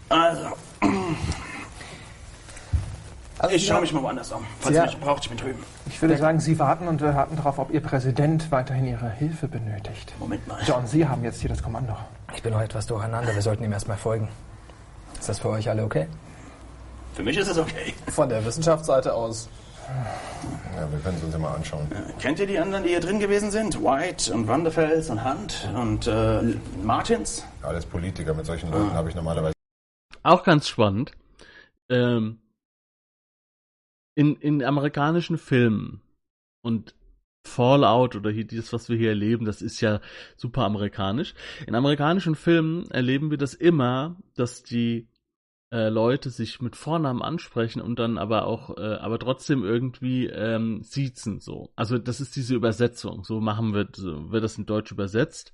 Also, 0.08 0.48
also 3.38 3.54
ich 3.54 3.66
schaue 3.66 3.80
mich 3.80 3.92
mal 3.92 4.02
woanders 4.02 4.32
um. 4.32 4.44
Falls 4.60 4.76
ihr 4.76 4.82
mich 4.82 4.98
braucht, 4.98 5.24
ich 5.24 5.28
bin 5.28 5.38
drüben. 5.38 5.62
Ich 5.86 6.00
würde 6.02 6.16
sagen, 6.16 6.40
Sie 6.40 6.58
warten 6.58 6.88
und 6.88 7.00
wir 7.00 7.14
warten 7.14 7.36
darauf, 7.36 7.58
ob 7.58 7.72
Ihr 7.72 7.80
Präsident 7.80 8.50
weiterhin 8.50 8.86
Ihre 8.86 9.10
Hilfe 9.10 9.48
benötigt. 9.48 10.12
Moment 10.18 10.46
mal. 10.46 10.58
John, 10.66 10.86
Sie 10.86 11.06
haben 11.06 11.24
jetzt 11.24 11.40
hier 11.40 11.50
das 11.50 11.62
Kommando. 11.62 11.96
Ich 12.34 12.42
bin 12.42 12.52
noch 12.52 12.60
etwas 12.60 12.86
durcheinander. 12.86 13.34
Wir 13.34 13.42
sollten 13.42 13.64
ihm 13.64 13.72
erstmal 13.72 13.96
folgen. 13.96 14.28
Ist 15.18 15.28
das 15.28 15.38
für 15.38 15.48
euch 15.50 15.68
alle 15.68 15.84
okay? 15.84 16.06
Für 17.14 17.22
mich 17.22 17.36
ist 17.36 17.48
es 17.48 17.58
okay. 17.58 17.94
Von 18.08 18.28
der 18.28 18.44
Wissenschaftsseite 18.44 19.12
aus 19.12 19.48
Ja, 20.76 20.90
wir 20.90 20.98
können 21.00 21.16
es 21.16 21.24
uns 21.24 21.32
ja 21.32 21.38
mal 21.38 21.54
anschauen. 21.54 21.86
Äh, 21.90 22.12
kennt 22.20 22.38
ihr 22.38 22.46
die 22.46 22.58
anderen, 22.58 22.84
die 22.84 22.90
hier 22.90 23.00
drin 23.00 23.18
gewesen 23.18 23.50
sind? 23.50 23.82
White 23.82 24.32
und 24.32 24.46
Wanderfels 24.46 25.10
und 25.10 25.24
Hunt 25.24 25.68
und 25.74 26.06
äh, 26.06 26.56
Martins? 26.82 27.44
Alles 27.62 27.86
Politiker, 27.86 28.34
mit 28.34 28.46
solchen 28.46 28.70
Leuten 28.70 28.90
ah. 28.92 28.94
habe 28.94 29.08
ich 29.08 29.14
normalerweise. 29.14 29.54
Auch 30.22 30.44
ganz 30.44 30.68
spannend. 30.68 31.12
Ähm, 31.88 32.38
in, 34.18 34.34
in 34.34 34.64
amerikanischen 34.64 35.38
Filmen 35.38 36.00
und 36.60 36.96
Fallout 37.46 38.16
oder 38.16 38.30
hier 38.30 38.44
dieses, 38.44 38.72
was 38.72 38.88
wir 38.88 38.96
hier 38.96 39.10
erleben, 39.10 39.44
das 39.44 39.62
ist 39.62 39.80
ja 39.80 40.00
super 40.36 40.64
amerikanisch. 40.64 41.34
In 41.68 41.76
amerikanischen 41.76 42.34
Filmen 42.34 42.90
erleben 42.90 43.30
wir 43.30 43.38
das 43.38 43.54
immer, 43.54 44.16
dass 44.34 44.64
die 44.64 45.06
äh, 45.70 45.88
Leute 45.88 46.30
sich 46.30 46.60
mit 46.60 46.76
Vornamen 46.76 47.22
ansprechen 47.22 47.80
und 47.82 47.98
dann 47.98 48.16
aber 48.16 48.46
auch, 48.46 48.76
äh, 48.78 48.96
aber 48.96 49.18
trotzdem 49.18 49.64
irgendwie 49.64 50.26
ähm, 50.26 50.82
siezen 50.82 51.40
so. 51.40 51.70
Also 51.76 51.98
das 51.98 52.20
ist 52.20 52.36
diese 52.36 52.54
Übersetzung. 52.54 53.24
So 53.24 53.40
machen 53.40 53.74
wir, 53.74 53.88
so 53.94 54.30
wird 54.30 54.44
das 54.44 54.56
in 54.56 54.66
Deutsch 54.66 54.92
übersetzt. 54.92 55.52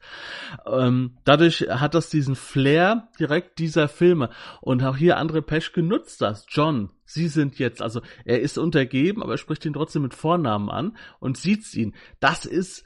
Ähm, 0.67 1.17
dadurch 1.25 1.63
hat 1.69 1.95
das 1.95 2.11
diesen 2.11 2.37
Flair 2.37 3.09
direkt 3.19 3.59
dieser 3.59 3.89
Filme 3.89 4.31
und 4.61 4.85
auch 4.85 4.97
hier 4.97 5.19
André 5.19 5.41
Pesch 5.41 5.73
genutzt 5.73 6.21
das. 6.21 6.47
John, 6.49 6.91
Sie 7.07 7.29
sind 7.29 7.59
jetzt, 7.59 7.83
also 7.83 8.01
er 8.25 8.41
ist 8.41 8.57
untergeben, 8.57 9.23
aber 9.23 9.33
er 9.33 9.39
spricht 9.39 9.65
ihn 9.65 9.75
trotzdem 9.75 10.03
mit 10.03 10.15
Vornamen 10.15 10.71
an 10.71 10.97
und 11.21 11.37
sieht 11.37 11.75
ihn. 11.75 11.95
Das 12.21 12.47
ist, 12.47 12.85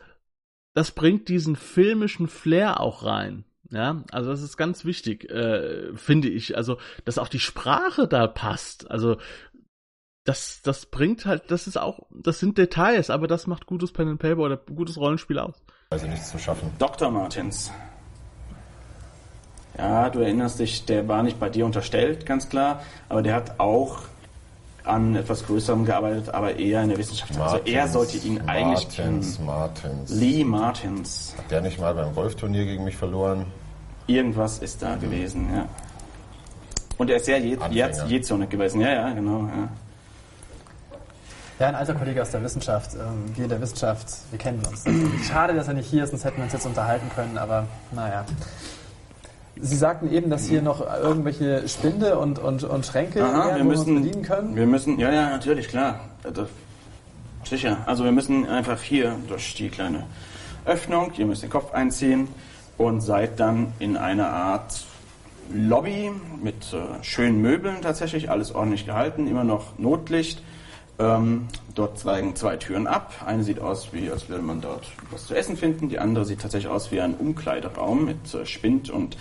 das 0.75 0.93
bringt 0.93 1.29
diesen 1.29 1.57
filmischen 1.57 2.27
Flair 2.27 2.81
auch 2.81 3.05
rein. 3.05 3.45
Ja, 3.71 4.03
also 4.13 4.31
das 4.31 4.43
ist 4.43 4.57
ganz 4.57 4.85
wichtig, 4.85 5.31
äh, 5.31 5.95
finde 5.95 6.29
ich. 6.29 6.57
Also, 6.57 6.79
dass 7.05 7.19
auch 7.19 7.29
die 7.29 7.39
Sprache 7.39 8.09
da 8.09 8.27
passt. 8.27 8.91
Also, 8.91 9.19
das, 10.25 10.61
das 10.63 10.87
bringt 10.87 11.25
halt, 11.27 11.51
das 11.51 11.67
ist 11.67 11.79
auch, 11.79 12.01
das 12.11 12.39
sind 12.39 12.59
Details, 12.59 13.09
aber 13.11 13.27
das 13.27 13.47
macht 13.47 13.67
gutes 13.67 13.93
Pen 13.93 14.09
and 14.09 14.19
Paper 14.21 14.43
oder 14.43 14.57
gutes 14.57 14.99
Rollenspiel 14.99 15.39
aus. 15.39 15.55
Also 15.91 16.07
nichts 16.07 16.31
zu 16.31 16.39
schaffen. 16.39 16.71
Dr. 16.79 17.11
Martins. 17.11 17.71
Ja, 19.79 20.11
du 20.11 20.21
erinnerst 20.21 20.59
dich, 20.59 20.85
der 20.85 21.09
war 21.09 21.23
nicht 21.23 21.41
bei 21.41 21.49
dir 21.49 21.65
unterstellt, 21.65 22.27
ganz 22.27 22.49
klar, 22.49 22.83
aber 23.09 23.23
der 23.23 23.35
hat 23.35 23.59
auch 23.59 24.01
an 24.85 25.15
etwas 25.17 25.47
Größerem 25.47 25.85
gearbeitet, 25.85 26.31
aber 26.31 26.57
eher 26.57 26.83
in 26.83 26.91
der 26.91 26.99
Wissenschaft. 26.99 27.37
Martins, 27.39 27.61
also 27.61 27.73
er 27.73 27.89
sollte 27.89 28.17
ihn 28.19 28.41
eigentlich 28.47 28.85
Martins, 28.87 29.39
Martins. 29.39 30.11
Lee 30.11 30.45
Martins. 30.45 31.35
Hat 31.39 31.51
der 31.51 31.61
nicht 31.61 31.79
mal 31.79 31.95
beim 31.95 32.15
Golfturnier 32.15 32.65
gegen 32.65 32.85
mich 32.85 32.97
verloren? 32.97 33.47
Irgendwas 34.09 34.59
ist 34.59 34.83
da 34.83 34.97
gewesen, 34.97 35.49
ja. 35.55 35.69
Und 36.97 37.11
er 37.11 37.19
ist 37.19 37.27
sehr 37.27 37.39
jähzornig 37.39 38.51
gewesen, 38.51 38.81
ja, 38.81 38.89
ja, 38.89 39.13
genau. 39.13 39.43
Ja. 39.43 39.69
Ja, 41.61 41.69
ein 41.69 41.75
alter 41.75 41.95
Kollege 41.95 42.23
aus 42.23 42.31
der 42.31 42.43
Wissenschaft. 42.43 42.95
Ähm, 42.95 43.37
wir 43.37 43.49
der 43.49 43.61
Wissenschaft, 43.61 44.07
wir 44.31 44.39
kennen 44.39 44.63
uns. 44.67 44.85
Schade, 45.29 45.55
dass 45.55 45.69
er 45.69 45.75
nicht 45.75 45.91
hier 45.91 46.05
ist, 46.05 46.11
sonst 46.11 46.25
hätten 46.25 46.39
wir 46.39 46.45
uns 46.45 46.55
jetzt 46.55 46.67
unterhalten 46.67 47.11
können, 47.15 47.37
aber 47.37 47.67
naja. 47.93 48.25
Sie 49.61 49.77
sagten 49.77 50.11
eben, 50.11 50.31
dass 50.31 50.47
hier 50.47 50.63
noch 50.63 50.81
irgendwelche 50.81 51.69
Spinde 51.69 52.19
und, 52.19 52.39
und, 52.39 52.65
und 52.65 52.87
Schränke 52.87 53.23
Aha, 53.25 53.57
wir 53.57 53.65
müssen, 53.65 53.95
wir 53.95 54.03
bedienen 54.03 54.23
können. 54.25 54.57
Wir 54.57 54.67
müssen, 54.67 54.99
ja, 54.99 55.13
ja, 55.13 55.31
natürlich, 55.31 55.69
klar. 55.69 56.01
Das, 56.23 56.49
sicher. 57.45 57.79
Also 57.85 58.05
wir 58.05 58.13
müssen 58.13 58.49
einfach 58.49 58.81
hier 58.81 59.17
durch 59.29 59.55
die 59.55 59.69
kleine 59.69 60.07
Öffnung, 60.65 61.13
ihr 61.19 61.27
müsst 61.27 61.43
den 61.43 61.51
Kopf 61.51 61.75
einziehen 61.75 62.29
und 62.79 63.01
seid 63.01 63.41
dann 63.41 63.73
in 63.81 63.97
einer 63.97 64.31
Art 64.31 64.87
Lobby 65.53 66.11
mit 66.43 66.73
äh, 66.73 67.03
schönen 67.03 67.43
Möbeln 67.43 67.83
tatsächlich, 67.83 68.31
alles 68.31 68.55
ordentlich 68.55 68.87
gehalten, 68.87 69.27
immer 69.27 69.45
noch 69.45 69.79
Notlicht. 69.79 70.43
Ähm, 70.99 71.49
dort 71.75 71.99
zeigen 71.99 72.35
zwei 72.35 72.57
Türen 72.57 72.87
ab. 72.87 73.15
Eine 73.25 73.45
sieht 73.45 73.61
aus, 73.61 73.93
wie 73.93 74.11
als 74.11 74.29
würde 74.29 74.43
man 74.43 74.61
dort 74.61 74.87
was 75.11 75.27
zu 75.27 75.35
essen 75.35 75.57
finden. 75.57 75.89
Die 75.89 75.99
andere 75.99 76.25
sieht 76.25 76.41
tatsächlich 76.41 76.71
aus 76.71 76.91
wie 76.91 77.01
ein 77.01 77.15
Umkleideraum 77.15 78.05
mit 78.05 78.35
äh, 78.35 78.45
Spind 78.47 78.91
und 78.91 79.17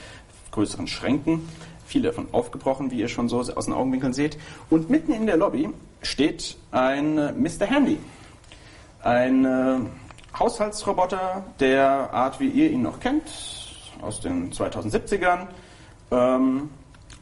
größeren 0.52 0.88
Schränken. 0.88 1.48
Viele 1.86 2.10
davon 2.10 2.28
aufgebrochen, 2.32 2.92
wie 2.92 3.00
ihr 3.00 3.08
schon 3.08 3.30
so 3.30 3.40
aus 3.40 3.66
den 3.66 3.74
Augenwinkeln 3.74 4.14
seht. 4.14 4.38
Und 4.70 4.90
mitten 4.90 5.14
in 5.14 5.26
der 5.26 5.38
Lobby 5.38 5.70
steht 6.02 6.58
ein 6.72 7.18
äh, 7.18 7.32
Mr. 7.32 7.66
Handy. 7.66 7.98
Ein 9.04 9.46
äh, 9.46 9.78
Haushaltsroboter 10.40 11.44
der 11.60 12.14
Art, 12.14 12.40
wie 12.40 12.48
ihr 12.48 12.72
ihn 12.72 12.82
noch 12.82 13.00
kennt, 13.00 13.24
aus 14.02 14.20
den 14.20 14.52
2070ern. 14.52 15.48
Ähm, 16.12 16.70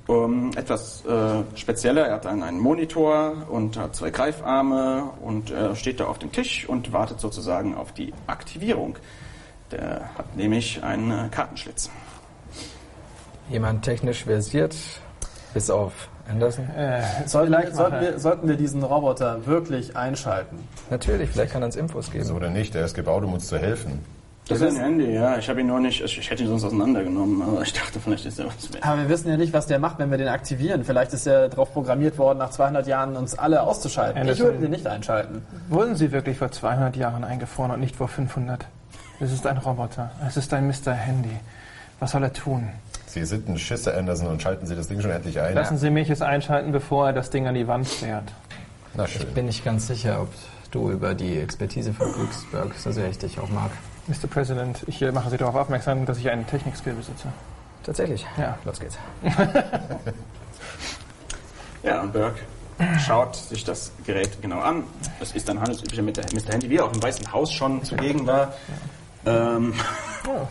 um, 0.07 0.51
etwas 0.55 1.03
äh, 1.05 1.43
spezieller, 1.55 2.05
er 2.05 2.15
hat 2.15 2.27
einen, 2.27 2.43
einen, 2.43 2.59
Monitor 2.59 3.47
und 3.49 3.75
hat 3.75 3.95
zwei 3.95 4.11
Greifarme 4.11 5.09
und 5.21 5.49
äh, 5.49 5.75
steht 5.75 5.99
da 5.99 6.05
auf 6.05 6.19
dem 6.19 6.31
Tisch 6.31 6.69
und 6.69 6.93
wartet 6.93 7.19
sozusagen 7.19 7.73
auf 7.73 7.91
die 7.91 8.13
Aktivierung. 8.27 8.97
Der 9.71 10.11
hat 10.15 10.35
nämlich 10.35 10.83
einen 10.83 11.09
äh, 11.09 11.29
Kartenschlitz. 11.29 11.89
Jemand 13.49 13.83
technisch 13.83 14.25
versiert, 14.25 14.75
bis 15.55 15.71
auf 15.71 16.07
Anderson? 16.29 16.69
Äh, 16.75 17.01
sollten, 17.25 17.53
sollten, 17.73 18.01
wir, 18.01 18.19
sollten, 18.19 18.47
wir, 18.47 18.55
diesen 18.55 18.83
Roboter 18.83 19.45
wirklich 19.45 19.95
einschalten? 19.95 20.57
Natürlich, 20.89 21.29
vielleicht 21.29 21.53
kann 21.53 21.61
er 21.61 21.67
uns 21.67 21.75
Infos 21.75 22.11
geben. 22.11 22.25
So 22.25 22.35
oder 22.35 22.49
nicht, 22.49 22.73
der 22.73 22.85
ist 22.85 22.93
gebaut, 22.93 23.23
um 23.23 23.33
uns 23.33 23.47
zu 23.47 23.57
helfen. 23.57 23.99
Das, 24.47 24.59
das 24.59 24.73
ist 24.73 24.77
ein 24.77 24.83
Handy, 24.83 25.11
ja. 25.11 25.37
Ich 25.39 25.49
habe 25.49 25.61
ihn 25.61 25.67
nur 25.67 25.79
nicht, 25.79 26.03
ich 26.03 26.29
hätte 26.29 26.43
ihn 26.43 26.49
sonst 26.49 26.65
auseinandergenommen, 26.65 27.41
aber 27.41 27.63
ich 27.63 27.73
dachte, 27.73 27.99
vielleicht 27.99 28.27
ist 28.27 28.37
er 28.37 28.45
was 28.45 28.71
wert. 28.71 28.85
Aber 28.85 29.01
wir 29.01 29.09
wissen 29.09 29.27
ja 29.27 29.37
nicht, 29.37 29.53
was 29.53 29.65
der 29.65 29.79
macht, 29.79 29.97
wenn 29.97 30.11
wir 30.11 30.19
den 30.19 30.27
aktivieren. 30.27 30.83
Vielleicht 30.83 31.13
ist 31.13 31.25
er 31.25 31.49
darauf 31.49 31.73
programmiert 31.73 32.19
worden, 32.19 32.37
nach 32.37 32.51
200 32.51 32.85
Jahren 32.85 33.15
uns 33.17 33.37
alle 33.37 33.63
auszuschalten. 33.63 34.21
Anderson, 34.21 34.45
ich 34.45 34.51
würde 34.51 34.61
den 34.61 34.71
nicht 34.71 34.85
einschalten. 34.85 35.41
Wurden 35.69 35.95
Sie 35.95 36.11
wirklich 36.11 36.37
vor 36.37 36.51
200 36.51 36.95
Jahren 36.95 37.23
eingefroren 37.23 37.71
und 37.71 37.79
nicht 37.79 37.95
vor 37.95 38.07
500? 38.07 38.67
Es 39.19 39.31
ist 39.31 39.47
ein 39.47 39.57
Roboter. 39.57 40.11
Es 40.27 40.37
ist 40.37 40.53
ein 40.53 40.67
Mr. 40.67 40.91
Handy. 40.91 41.35
Was 41.99 42.11
soll 42.11 42.21
er 42.21 42.33
tun? 42.33 42.69
Sie 43.15 43.23
sind 43.23 43.47
ein 43.47 43.57
Schisser, 43.57 43.95
Anderson, 43.97 44.27
und 44.27 44.41
schalten 44.41 44.65
Sie 44.65 44.75
das 44.75 44.89
Ding 44.89 44.99
schon 44.99 45.09
endlich 45.09 45.39
ein. 45.39 45.55
Lassen 45.55 45.77
Sie 45.77 45.89
mich 45.89 46.09
es 46.09 46.21
einschalten, 46.21 46.73
bevor 46.73 47.07
er 47.07 47.13
das 47.13 47.29
Ding 47.29 47.47
an 47.47 47.55
die 47.55 47.65
Wand 47.65 47.87
fährt. 47.87 48.25
Na 48.93 49.07
schön. 49.07 49.21
Ich 49.21 49.33
bin 49.33 49.45
nicht 49.45 49.63
ganz 49.63 49.87
sicher, 49.87 50.21
ob 50.21 50.27
du 50.71 50.91
über 50.91 51.13
die 51.13 51.39
Expertise 51.39 51.93
von 51.93 52.11
Glücksberg 52.11 52.73
so 52.75 52.91
sehr 52.91 53.07
ich 53.09 53.17
dich 53.17 53.39
auch 53.39 53.47
mag. 53.47 53.71
Mr. 54.07 54.27
President, 54.29 54.83
ich 54.87 54.99
mache 55.13 55.29
Sie 55.29 55.37
darauf 55.37 55.55
aufmerksam, 55.55 56.05
dass 56.05 56.17
ich 56.17 56.29
einen 56.29 56.45
Technikskill 56.45 56.91
besitze. 56.91 57.29
Tatsächlich? 57.83 58.25
Ja. 58.37 58.57
Los 58.65 58.81
geht's. 58.81 58.97
ja, 61.83 62.01
und 62.01 62.11
Burke 62.11 62.41
schaut 62.99 63.37
sich 63.37 63.63
das 63.63 63.93
Gerät 64.05 64.41
genau 64.41 64.59
an. 64.59 64.83
Das 65.21 65.31
ist 65.31 65.47
dann 65.47 65.61
handelsüblicher 65.61 66.03
Mr. 66.03 66.51
Handy, 66.51 66.69
wie 66.69 66.75
er 66.75 66.83
auch 66.83 66.93
im 66.93 67.01
Weißen 67.01 67.31
Haus 67.31 67.53
schon 67.53 67.81
zugegen 67.85 68.27
war. 68.27 68.53
Ähm, 69.25 69.73
ja, 70.25 70.47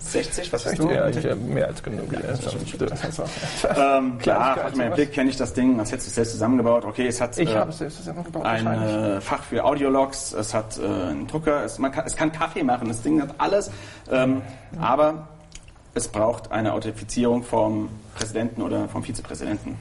60, 0.00 0.52
was 0.52 0.66
hast 0.66 0.78
du? 0.78 0.90
Ja, 0.90 1.08
ich 1.08 1.36
mehr 1.36 1.66
als 1.68 1.82
genug. 1.82 2.12
Ja, 2.12 2.20
ja, 2.20 3.96
ähm, 3.98 4.18
klar, 4.22 4.64
auf 4.64 4.74
meinen 4.74 4.94
Blick 4.94 5.12
kenne 5.12 5.30
ich 5.30 5.36
das 5.36 5.52
Ding, 5.52 5.78
als 5.78 5.92
hättest 5.92 6.08
du 6.08 6.10
es 6.10 6.14
selbst 6.14 6.32
zusammengebaut. 6.32 6.84
Okay, 6.84 7.06
es 7.06 7.20
hat 7.20 7.38
ich 7.38 7.50
äh, 7.50 7.58
es 7.68 7.78
selbst 7.78 7.98
zusammengebaut, 7.98 8.44
ein 8.44 8.66
äh, 8.66 9.20
Fach 9.20 9.42
für 9.42 9.64
Audiologs, 9.64 10.32
es 10.32 10.54
hat 10.54 10.78
äh, 10.78 10.84
einen 10.84 11.26
Drucker, 11.26 11.64
es, 11.64 11.78
man 11.78 11.92
kann, 11.92 12.04
es 12.06 12.16
kann 12.16 12.32
Kaffee 12.32 12.62
machen, 12.62 12.88
das 12.88 13.02
Ding 13.02 13.20
hat 13.20 13.34
alles. 13.38 13.70
Ähm, 14.10 14.42
aber 14.80 15.28
es 15.94 16.08
braucht 16.08 16.50
eine 16.52 16.72
Authentifizierung 16.72 17.42
vom 17.42 17.90
Präsidenten 18.14 18.62
oder 18.62 18.88
vom 18.88 19.02
Vizepräsidenten. 19.02 19.76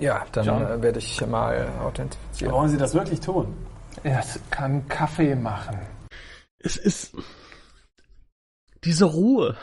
Ja, 0.00 0.24
dann 0.32 0.48
äh, 0.48 0.82
werde 0.82 0.98
ich 0.98 1.26
mal 1.26 1.68
authentifizieren. 1.84 2.52
Wollen 2.52 2.68
Sie 2.68 2.76
das 2.76 2.94
wirklich 2.94 3.20
tun? 3.20 3.54
Es 4.04 4.38
kann 4.50 4.86
Kaffee 4.88 5.34
machen. 5.34 5.78
Es 6.58 6.76
ist 6.76 7.14
diese 8.84 9.04
Ruhe. 9.04 9.56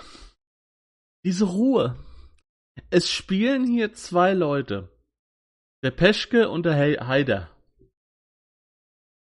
Diese 1.23 1.45
Ruhe. 1.45 1.97
Es 2.89 3.09
spielen 3.09 3.65
hier 3.65 3.93
zwei 3.93 4.33
Leute. 4.33 4.89
Der 5.83 5.91
Peschke 5.91 6.49
und 6.49 6.65
der 6.65 6.75
Heider. 7.07 7.49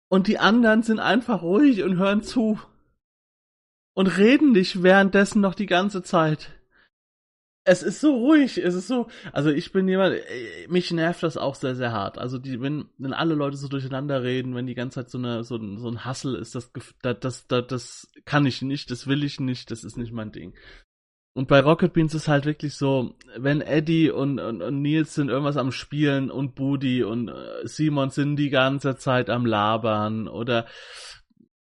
Und 0.10 0.28
die 0.28 0.40
anderen 0.40 0.84
sind 0.84 1.00
einfach 1.00 1.42
ruhig 1.42 1.84
und 1.84 1.98
hören 1.98 2.24
zu. 2.24 2.60
Und 3.94 4.08
reden 4.18 4.52
nicht 4.52 4.84
währenddessen 4.84 5.42
noch 5.42 5.56
die 5.56 5.66
ganze 5.66 6.04
Zeit 6.04 6.61
es 7.64 7.84
ist 7.84 8.02
so 8.02 8.16
ruhig, 8.16 8.58
es 8.58 8.74
ist 8.74 8.88
so, 8.88 9.08
also 9.34 9.50
ich 9.52 9.72
bin 9.72 9.88
jemand, 9.88 10.16
äh, 10.16 10.68
mich 10.68 10.92
nervt 10.92 11.22
das 11.24 11.38
auch 11.38 11.56
sehr, 11.56 11.76
sehr 11.76 11.92
hart. 11.92 12.18
Also 12.18 12.38
die, 12.40 12.60
wenn, 12.60 12.86
wenn 12.98 13.14
alle 13.14 13.36
Leute 13.36 13.58
so 13.58 13.68
durcheinander 13.68 14.24
reden, 14.24 14.56
wenn 14.56 14.66
die 14.66 14.74
ganze 14.74 15.02
Zeit 15.02 15.10
so 15.10 15.18
eine, 15.20 15.44
so, 15.44 15.58
ein, 15.58 15.78
so 15.78 15.90
ein 15.90 16.04
Hassel 16.04 16.36
ist, 16.36 16.56
das, 16.56 16.72
das, 17.02 17.48
das, 17.48 17.48
das, 17.48 18.12
kann 18.26 18.46
ich 18.46 18.62
nicht, 18.62 18.90
das 18.90 19.08
will 19.08 19.24
ich 19.24 19.40
nicht, 19.40 19.70
das 19.70 19.84
ist 19.84 19.98
nicht 19.98 20.12
mein 20.12 20.32
Ding. 20.32 20.56
Und 21.34 21.48
bei 21.48 21.62
Rocket 21.62 21.94
Beans 21.94 22.14
ist 22.14 22.28
halt 22.28 22.46
wirklich 22.46 22.76
so, 22.76 23.16
wenn 23.38 23.62
Eddie 23.62 24.10
und, 24.10 24.40
und, 24.40 24.62
und 24.62 24.82
Nils 24.82 25.14
sind 25.14 25.30
irgendwas 25.30 25.56
am 25.56 25.72
Spielen 25.72 26.30
und 26.30 26.56
Budi 26.56 27.04
und 27.04 27.30
äh, 27.30 27.66
Simon 27.66 28.10
sind 28.10 28.36
die 28.36 28.50
ganze 28.50 28.98
Zeit 28.98 29.30
am 29.30 29.46
Labern 29.46 30.28
oder 30.28 30.66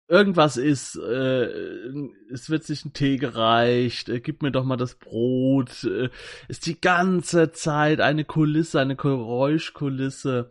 irgendwas 0.08 0.56
ist, 0.56 0.96
äh, 0.96 1.46
es 2.30 2.48
wird 2.50 2.64
sich 2.64 2.84
ein 2.84 2.92
Tee 2.92 3.16
gereicht, 3.16 4.08
äh, 4.08 4.20
gib 4.20 4.42
mir 4.42 4.52
doch 4.52 4.64
mal 4.64 4.76
das 4.76 4.94
Brot, 4.94 5.84
äh, 5.84 6.10
ist 6.48 6.66
die 6.66 6.80
ganze 6.80 7.52
Zeit 7.52 8.00
eine 8.00 8.24
Kulisse, 8.24 8.80
eine 8.80 8.96
Geräuschkulisse. 8.96 10.50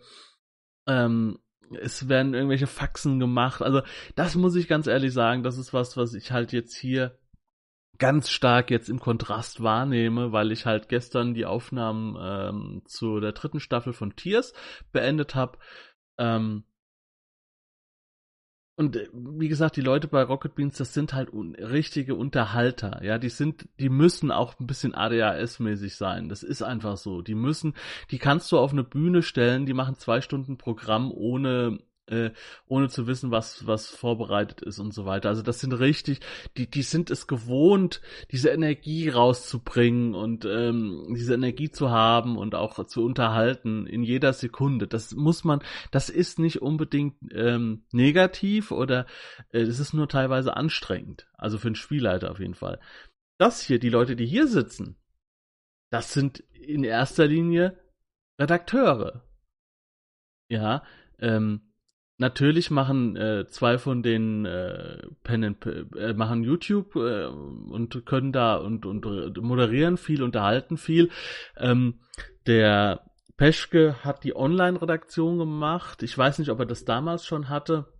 Ähm, 0.87 1.39
es 1.79 2.09
werden 2.09 2.33
irgendwelche 2.33 2.67
Faxen 2.67 3.19
gemacht. 3.19 3.61
Also 3.61 3.81
das 4.15 4.35
muss 4.35 4.55
ich 4.55 4.67
ganz 4.67 4.87
ehrlich 4.87 5.13
sagen, 5.13 5.43
das 5.43 5.57
ist 5.57 5.73
was, 5.73 5.97
was 5.97 6.13
ich 6.13 6.31
halt 6.31 6.51
jetzt 6.51 6.75
hier 6.75 7.17
ganz 7.97 8.29
stark 8.29 8.71
jetzt 8.71 8.89
im 8.89 8.99
Kontrast 8.99 9.63
wahrnehme, 9.63 10.31
weil 10.31 10.51
ich 10.51 10.65
halt 10.65 10.89
gestern 10.89 11.33
die 11.33 11.45
Aufnahmen 11.45 12.17
ähm, 12.19 12.81
zu 12.85 13.19
der 13.19 13.31
dritten 13.31 13.59
Staffel 13.61 13.93
von 13.93 14.15
Tears 14.15 14.53
beendet 14.91 15.33
habe. 15.33 15.57
Ähm, 16.17 16.65
und 18.77 18.95
äh, 18.97 19.07
wie 19.13 19.47
gesagt, 19.47 19.77
die 19.77 19.81
Leute 19.81 20.07
bei 20.07 20.21
Rocket 20.23 20.55
Beans, 20.55 20.77
das 20.77 20.93
sind 20.93 21.13
halt 21.13 21.31
un 21.31 21.55
richtige 21.55 22.15
Unterhalter. 22.15 23.01
Ja, 23.03 23.17
die 23.17 23.29
sind, 23.29 23.67
die 23.79 23.89
müssen 23.89 24.31
auch 24.31 24.59
ein 24.59 24.67
bisschen 24.67 24.93
ADHS-mäßig 24.93 25.95
sein. 25.95 26.27
Das 26.29 26.43
ist 26.43 26.61
einfach 26.61 26.97
so. 26.97 27.21
Die 27.21 27.35
müssen, 27.35 27.73
die 28.11 28.17
kannst 28.17 28.51
du 28.51 28.57
auf 28.57 28.71
eine 28.71 28.83
Bühne 28.83 29.23
stellen, 29.23 29.65
die 29.65 29.73
machen 29.73 29.95
zwei 29.95 30.21
Stunden 30.21 30.57
Programm 30.57 31.11
ohne 31.11 31.79
äh, 32.07 32.31
ohne 32.67 32.89
zu 32.89 33.07
wissen, 33.07 33.31
was, 33.31 33.65
was 33.67 33.89
vorbereitet 33.89 34.61
ist 34.61 34.79
und 34.79 34.93
so 34.93 35.05
weiter. 35.05 35.29
Also 35.29 35.41
das 35.41 35.59
sind 35.59 35.73
richtig, 35.73 36.19
die, 36.57 36.69
die 36.69 36.83
sind 36.83 37.09
es 37.09 37.27
gewohnt, 37.27 38.01
diese 38.31 38.49
Energie 38.49 39.09
rauszubringen 39.09 40.15
und 40.15 40.45
ähm, 40.45 41.13
diese 41.15 41.33
Energie 41.33 41.71
zu 41.71 41.89
haben 41.89 42.37
und 42.37 42.55
auch 42.55 42.83
zu 42.85 43.03
unterhalten 43.03 43.87
in 43.87 44.03
jeder 44.03 44.33
Sekunde. 44.33 44.87
Das 44.87 45.13
muss 45.15 45.43
man, 45.43 45.61
das 45.91 46.09
ist 46.09 46.39
nicht 46.39 46.61
unbedingt 46.61 47.15
ähm, 47.33 47.85
negativ 47.91 48.71
oder 48.71 49.05
äh, 49.51 49.61
es 49.61 49.79
ist 49.79 49.93
nur 49.93 50.07
teilweise 50.07 50.55
anstrengend. 50.55 51.27
Also 51.33 51.57
für 51.57 51.67
einen 51.67 51.75
Spielleiter 51.75 52.31
auf 52.31 52.39
jeden 52.39 52.55
Fall. 52.55 52.79
Das 53.37 53.61
hier, 53.61 53.79
die 53.79 53.89
Leute, 53.89 54.15
die 54.15 54.25
hier 54.25 54.47
sitzen, 54.47 54.95
das 55.91 56.13
sind 56.13 56.39
in 56.53 56.83
erster 56.83 57.27
Linie 57.27 57.77
Redakteure. 58.39 59.23
Ja, 60.49 60.83
ähm, 61.19 61.61
Natürlich 62.17 62.71
machen 62.71 63.17
äh, 63.17 63.45
zwei 63.47 63.77
von 63.77 64.01
den 64.01 64.45
äh, 64.45 64.99
Pen 65.23 65.43
and, 65.43 65.65
äh, 65.65 66.13
machen 66.13 66.43
YouTube 66.43 66.95
äh, 66.95 67.25
und 67.25 68.05
können 68.05 68.31
da 68.31 68.55
und, 68.55 68.85
und 68.85 69.05
moderieren 69.41 69.97
viel, 69.97 70.23
unterhalten 70.23 70.77
viel. 70.77 71.09
Ähm, 71.57 71.99
der 72.47 73.11
Peschke 73.35 74.03
hat 74.05 74.23
die 74.23 74.35
Online-Redaktion 74.35 75.37
gemacht. 75.37 76.03
Ich 76.03 76.17
weiß 76.17 76.39
nicht, 76.39 76.49
ob 76.49 76.59
er 76.59 76.65
das 76.65 76.85
damals 76.85 77.25
schon 77.25 77.49
hatte, 77.49 77.91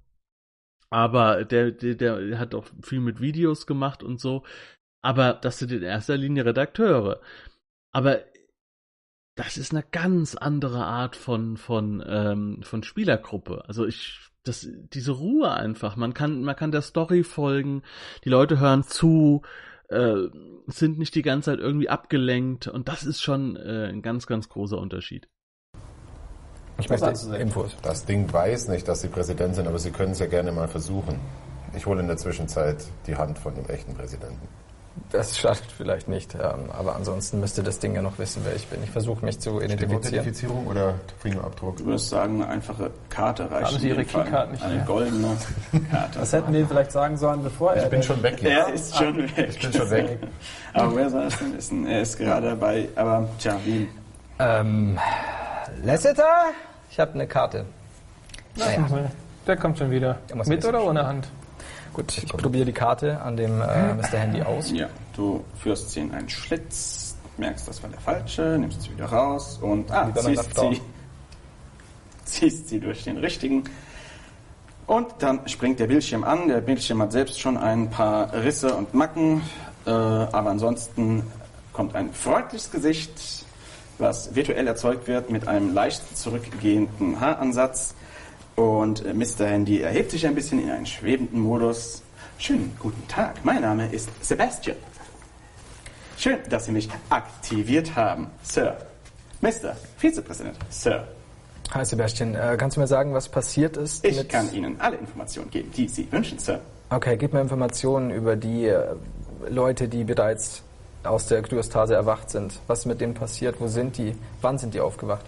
aber 0.89 1.43
der, 1.43 1.72
der, 1.72 1.95
der 1.95 2.39
hat 2.39 2.55
auch 2.55 2.65
viel 2.81 3.01
mit 3.01 3.19
Videos 3.19 3.67
gemacht 3.67 4.01
und 4.01 4.22
so. 4.22 4.45
Aber 5.01 5.34
das 5.34 5.60
sind 5.60 5.74
in 5.74 5.84
erster 5.84 6.15
Linie 6.15 6.45
Redakteure. 6.45 7.19
Aber 7.91 8.22
das 9.36 9.58
ist 9.58 9.74
eine 9.74 9.84
ganz 9.92 10.36
andere 10.36 10.86
Art 10.86 11.15
von 11.15 11.58
von 11.58 12.04
ähm, 12.08 12.62
von 12.63 12.84
Spielergruppe. 12.84 13.63
Also 13.68 13.86
ich 13.86 14.20
das 14.44 14.68
diese 14.94 15.12
Ruhe 15.12 15.51
einfach. 15.51 15.96
Man 15.98 16.13
kann 16.13 16.42
man 16.42 16.56
kann 16.56 16.72
der 16.72 16.82
Story 16.82 17.24
folgen. 17.24 17.84
Die 18.24 18.30
Leute 18.30 18.60
hören 18.60 18.84
zu, 18.84 19.42
äh, 19.89 20.15
sind 20.68 21.00
nicht 21.00 21.15
die 21.15 21.22
ganze 21.22 21.51
Zeit 21.51 21.60
irgendwie 21.60 21.89
abgelenkt 21.89 22.68
und 22.68 22.88
das 22.88 23.04
ist 23.04 23.22
schon 23.22 23.56
äh, 23.58 23.89
ein 23.89 24.01
ganz 24.01 24.25
ganz 24.25 24.48
großer 24.48 24.77
Unterschied. 24.77 25.27
Ich 26.77 26.89
möchte 26.89 27.08
Infos. 27.38 27.75
Das 27.82 28.06
Ding 28.06 28.32
weiß 28.32 28.68
nicht, 28.68 28.88
dass 28.88 29.01
Sie 29.01 29.08
Präsident 29.08 29.56
sind, 29.56 29.68
aber 29.68 29.80
Sie 29.80 29.92
können 29.92 30.12
es 30.12 30.20
ja 30.20 30.27
gerne 30.27 30.51
mal 30.51 30.68
versuchen. 30.68 31.20
Ich 31.75 31.86
hole 31.86 32.01
in 32.01 32.08
der 32.08 32.18
Zwischenzeit 32.18 32.86
die 33.08 33.15
Hand 33.15 33.39
von 33.39 33.56
dem 33.56 33.65
echten 33.65 33.94
Präsidenten. 33.94 34.48
Das 35.12 35.38
schadet 35.38 35.64
vielleicht 35.78 36.08
nicht, 36.08 36.36
ähm, 36.36 36.72
aber 36.78 36.96
ansonsten 36.96 37.40
müsste 37.40 37.64
das 37.64 37.80
Ding 37.80 37.96
ja 37.96 38.02
noch 38.02 38.18
wissen, 38.18 38.42
wer 38.46 38.56
ich 38.56 38.68
bin. 38.68 38.84
Ich 38.84 38.90
versuche 38.90 39.24
mich 39.24 39.40
zu 39.40 39.62
identifizieren. 39.62 40.02
Identifizierung 40.02 40.68
oder 40.68 40.96
Fingerabdruck? 41.20 41.78
Du 41.78 41.86
würdest 41.86 42.10
sagen, 42.10 42.42
eine 42.42 42.52
einfache 42.52 42.92
Karte 43.10 43.50
reicht. 43.50 43.68
Haben 43.72 43.80
Sie 43.80 43.90
Ihre 43.90 44.04
Keycard 44.04 44.52
nicht 44.52 44.64
Eine 44.64 44.84
goldene 44.84 45.38
Karte. 45.92 46.20
Das 46.20 46.34
hätten 46.34 46.54
wir 46.54 46.68
vielleicht 46.68 46.92
sagen 46.92 47.18
sollen, 47.18 47.44
bevor 47.44 47.74
er. 47.74 47.84
Ich 47.84 47.90
bin 47.90 48.04
schon 48.04 48.22
weg 48.24 48.42
Er 48.44 48.74
ist 48.74 48.96
schon 48.96 49.18
weg. 49.18 49.50
Ich 49.50 49.60
bin 49.60 49.74
schon 49.74 49.90
weg. 49.92 50.18
Aber 50.74 50.96
wer 50.96 51.10
soll 51.10 51.24
es 51.24 51.38
denn 51.38 51.56
wissen? 51.56 51.88
Er 51.88 52.02
ist 52.02 52.18
gerade 52.18 52.50
dabei. 52.50 52.90
Aber 52.96 53.30
tja, 53.40 53.58
wie? 53.64 53.88
Ähm, 54.40 54.98
Lasseter? 55.84 56.46
Ich 56.90 57.00
habe 57.00 57.14
eine 57.14 57.28
Karte. 57.28 57.66
Naja, 58.56 58.88
Der 59.46 59.58
kommt 59.58 59.78
schon 59.78 59.91
wieder. 59.91 60.17
Mit 60.46 60.65
oder 60.65 60.84
ohne 60.84 61.06
Hand? 61.06 61.28
Gut, 61.95 62.17
ich 62.17 62.27
probiere 62.27 62.65
die 62.65 62.73
Karte 62.73 63.21
an 63.21 63.38
dem 63.38 63.62
äh, 63.62 63.93
Mr. 63.93 64.17
Handy 64.17 64.41
aus. 64.41 64.71
Ja, 64.71 64.89
du 65.15 65.43
führst 65.58 65.91
sie 65.91 66.01
in 66.01 66.13
einen 66.13 66.29
Schlitz, 66.29 67.15
merkst, 67.38 67.67
das 67.67 67.81
war 67.81 67.89
der 67.89 67.99
falsche, 67.99 68.58
nimmst 68.60 68.81
sie 68.84 68.91
wieder 68.91 69.05
raus 69.05 69.58
und 69.62 69.89
ah, 69.91 70.13
ziehst 70.13 70.55
sie, 70.55 70.81
ziehst 72.25 72.69
sie 72.69 72.79
durch 72.79 73.03
den 73.05 73.17
richtigen. 73.17 73.63
Und 74.88 75.08
dann 75.19 75.47
springt 75.47 75.79
der 75.79 75.88
Bildschirm 75.88 76.23
an. 76.23 76.47
Der 76.47 76.62
Bildschirm 76.62 77.01
hat 77.01 77.12
selbst 77.12 77.39
schon 77.39 77.58
ein 77.58 77.89
paar 77.89 78.31
Risse 78.34 78.75
und 78.75 78.93
Macken, 78.93 79.41
äh, 79.88 79.89
aber 79.89 80.51
ansonsten 80.51 81.23
kommt 81.73 81.95
ein 81.95 82.13
freundliches 82.13 82.69
Gesicht, 82.71 83.45
was 83.97 84.36
virtuell 84.36 84.67
erzeugt 84.67 85.08
wird 85.08 85.29
mit 85.29 85.47
einem 85.47 85.73
leicht 85.73 86.15
zurückgehenden 86.15 87.19
Haaransatz. 87.19 87.95
Und 88.56 89.06
äh, 89.06 89.13
Mr. 89.13 89.48
Handy 89.48 89.82
erhebt 89.82 90.12
sich 90.12 90.26
ein 90.26 90.36
bisschen 90.36 90.63
in 90.63 90.70
einen 90.70 90.86
schwebenden 90.86 91.41
Modus. 91.41 92.02
Schönen 92.38 92.76
guten 92.80 93.08
Tag, 93.08 93.44
mein 93.44 93.62
Name 93.62 93.91
ist 93.91 94.10
Sebastian. 94.24 94.78
Schön, 96.18 96.39
dass 96.50 96.65
Sie 96.65 96.72
mich 96.72 96.89
aktiviert 97.10 97.96
haben, 97.96 98.28
Sir. 98.44 98.78
Mr. 99.41 99.76
Vizepräsident, 99.98 100.58
Sir. 100.70 101.08
Hi 101.72 101.84
Sebastian, 101.84 102.36
äh, 102.36 102.56
kannst 102.58 102.78
du 102.78 102.82
mir 102.82 102.88
sagen, 102.88 103.13
was 103.13 103.28
passiert 103.28 103.76
ist? 103.76 104.06
Ich 104.06 104.28
kann 104.30 104.54
Ihnen 104.54 104.80
alle 104.80 104.98
Informationen 104.98 105.50
geben, 105.50 105.72
die 105.76 105.88
Sie 105.88 106.10
wünschen, 106.12 106.39
Sir. 106.39 106.62
Okay, 106.89 107.18
gib 107.18 107.34
mir 107.34 107.41
Informationen 107.41 108.12
über 108.12 108.36
die 108.36 108.68
äh, 108.68 108.96
Leute, 109.50 109.88
die 109.88 110.04
bereits 110.04 110.62
aus 111.04 111.28
der 111.28 111.41
Kryostase 111.41 111.96
erwacht 111.96 112.30
sind. 112.30 112.60
Was 112.68 112.80
ist 112.80 112.86
mit 112.86 113.02
denen 113.02 113.13
passiert? 113.13 113.60
Wo 113.60 113.68
sind 113.68 113.98
die? 113.98 114.15
Wann 114.41 114.58
sind 114.58 114.74
die 114.74 114.80
aufgewacht? 114.80 115.26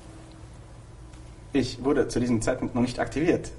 Ich 1.53 1.83
wurde 1.83 2.07
zu 2.07 2.19
diesem 2.19 2.41
Zeitpunkt 2.41 2.75
noch 2.75 2.81
nicht 2.81 2.99
aktiviert. 2.99 3.51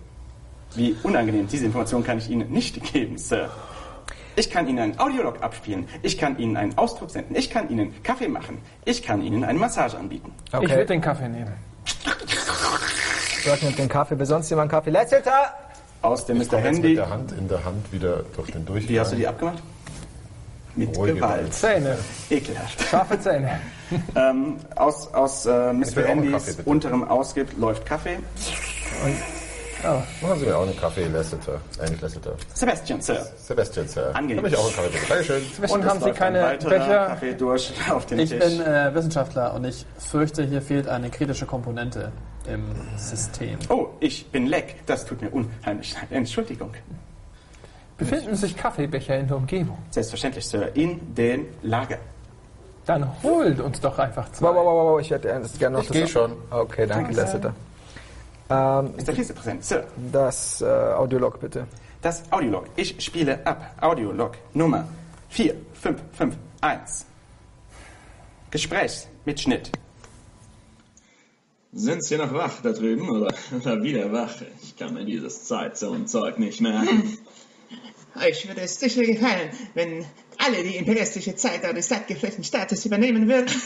Wie 0.75 0.95
unangenehm, 1.03 1.49
diese 1.49 1.67
Information 1.67 2.05
kann 2.05 2.19
ich 2.19 2.29
Ihnen 2.29 2.51
nicht 2.51 2.83
geben, 2.93 3.17
Sir. 3.19 3.51
Ich 4.37 4.51
kann 4.51 4.69
Ihnen 4.69 4.79
einen 4.79 4.99
Audiolog 5.01 5.43
abspielen. 5.43 5.89
Ich 6.03 6.17
kann 6.17 6.39
Ihnen 6.39 6.57
einen 6.57 6.79
Ausdruck 6.79 7.11
senden. 7.11 7.35
Ich 7.35 7.51
kann 7.51 7.69
Ihnen 7.71 8.03
Kaffee 8.05 8.29
machen. 8.29 8.59
Ich 8.85 9.03
kann 9.03 9.21
Ihnen 9.23 9.43
eine 9.43 9.59
Massage 9.59 9.97
anbieten. 9.99 10.33
Ich 10.53 10.69
würde 10.71 10.87
den 10.87 11.01
Kaffee 11.01 11.29
nehmen. 11.29 11.53
Dort 13.45 13.63
nimmt 13.63 13.79
den 13.79 13.89
Kaffee. 13.89 14.19
Will 14.19 14.27
sonst 14.27 14.49
jemand 14.51 14.71
Kaffee? 14.71 14.91
Lasseter! 14.91 15.53
Aus 16.03 16.27
dem 16.27 16.41
Ich 16.41 16.49
Mr. 16.53 16.59
jetzt 16.59 16.65
mit 16.67 16.75
Handy. 16.75 16.95
der 16.95 17.11
Hand 17.11 17.33
in 17.33 17.49
der 17.49 17.65
Hand 17.65 17.93
wieder 17.93 18.23
durch 18.37 18.53
den 18.53 18.65
Durchgang. 18.65 18.89
Wie 18.95 19.01
hast 19.01 19.11
du 19.13 19.17
die 19.17 19.27
abgemacht? 19.27 19.61
Mit 20.79 20.97
Ruhige 20.97 21.15
Gewalt. 21.17 21.53
Zähne. 21.53 21.97
Ekelhaft. 22.31 22.83
Scharfe 22.89 23.21
Zähne. 23.21 23.61
ähm, 24.17 24.57
aus 24.77 25.13
aus 25.15 25.47
äh, 25.47 25.73
Mr. 25.73 26.03
Handys 26.07 26.33
Kaffee, 26.33 26.63
unterem 26.65 27.05
Ausgibt 27.05 27.59
läuft 27.59 27.85
Kaffee. 27.87 28.19
Machen 30.23 30.41
Sie 30.41 30.47
mir 30.47 30.57
auch 30.57 30.63
einen 30.63 30.77
Kaffee, 30.77 31.07
Lasseter. 31.07 31.61
Nein, 31.79 31.91
nicht 31.91 32.03
Lasseter. 32.03 32.35
Sebastian, 32.53 33.01
Sir. 33.01 33.27
Sebastian, 33.37 33.87
Sir. 33.87 34.11
Angenehm. 34.15 34.39
Habe 34.39 34.49
ich 34.49 34.57
auch 34.57 34.65
einen 34.67 34.75
Kaffee, 34.75 34.89
bitte. 34.91 35.07
Dankeschön. 35.09 35.71
Und 35.71 35.85
haben 35.85 36.01
Sie 36.03 36.11
keine 36.11 36.59
Becher? 36.59 37.07
Kaffee 37.07 37.35
durch 37.35 37.73
auf 37.91 38.07
den 38.07 38.19
Ich 38.19 38.31
Tisch. 38.31 38.41
bin 38.41 38.61
äh, 38.61 38.93
Wissenschaftler 38.95 39.55
und 39.55 39.65
ich 39.65 39.87
fürchte, 39.99 40.43
hier 40.45 40.63
fehlt 40.63 40.89
eine 40.89 41.11
kritische 41.11 41.47
Komponente 41.47 42.11
im 42.53 42.65
System. 42.97 43.59
oh, 43.69 43.87
ich 44.01 44.27
bin 44.31 44.47
leck. 44.47 44.77
Das 44.87 45.05
tut 45.07 45.23
mir 45.23 45.31
unheimlich 45.31 45.95
leid. 45.95 46.07
Entschuldigung. 46.11 46.73
Befinden 47.99 48.37
sich 48.37 48.57
Kaffeebecher 48.57 49.19
in 49.19 49.27
der 49.27 49.37
Umgebung? 49.37 49.77
Selbstverständlich, 49.91 50.47
Sir. 50.47 50.75
In 50.75 51.15
den 51.15 51.47
Lager. 51.63 51.99
Dann 52.87 53.23
holt 53.23 53.61
uns 53.61 53.81
doch 53.81 53.99
einfach 53.99 54.31
zwei. 54.33 54.49
Wow, 54.49 54.55
wow, 54.55 54.65
wow, 54.65 54.93
wow, 54.93 55.01
ich 55.01 55.11
hätte 55.11 55.29
ernst 55.29 55.59
gerne 55.59 55.79
noch 55.79 55.83
Ich 55.83 55.91
gehe 55.91 56.07
schon. 56.07 56.33
Okay, 56.49 56.87
danke, 56.87 57.13
Danke, 57.13 57.15
Sir. 57.15 57.23
Lasseter. 57.23 57.55
Ähm, 58.51 58.95
Mr. 58.97 59.13
Vizepräsident, 59.15 59.65
Sir. 59.65 59.85
das 60.13 60.63
äh, 60.63 60.65
Audiolog 60.65 61.41
bitte. 61.41 61.67
Das 62.01 62.23
Audiolog. 62.33 62.67
Ich 62.77 62.95
spiele 63.05 63.45
ab. 63.45 63.75
Audiolog 63.81 64.39
Nummer 64.55 64.89
4551. 65.31 67.07
Gesprächsmitschnitt. 68.51 69.73
Sind 71.73 72.03
Sie 72.03 72.17
noch 72.17 72.33
wach 72.33 72.63
da 72.63 72.71
drüben 72.73 73.11
oder, 73.11 73.35
oder 73.61 73.83
wieder 73.83 74.11
wach? 74.13 74.37
Ich 74.63 74.77
kann 74.77 74.95
mir 74.95 75.05
dieses 75.05 75.45
Zeitzonen-Zeug 75.45 76.39
nicht 76.39 76.61
merken. 76.61 77.19
Euch 78.25 78.47
würde 78.49 78.61
es 78.63 78.79
sicher 78.79 79.03
gefallen, 79.03 79.51
wenn 79.75 80.05
alle 80.39 80.63
die 80.63 80.77
imperialistische 80.77 81.35
Zeit 81.37 81.65
eures 81.65 81.89
sattgeflechten 81.89 82.45
Staates 82.45 82.85
übernehmen 82.87 83.29
würden. 83.29 83.51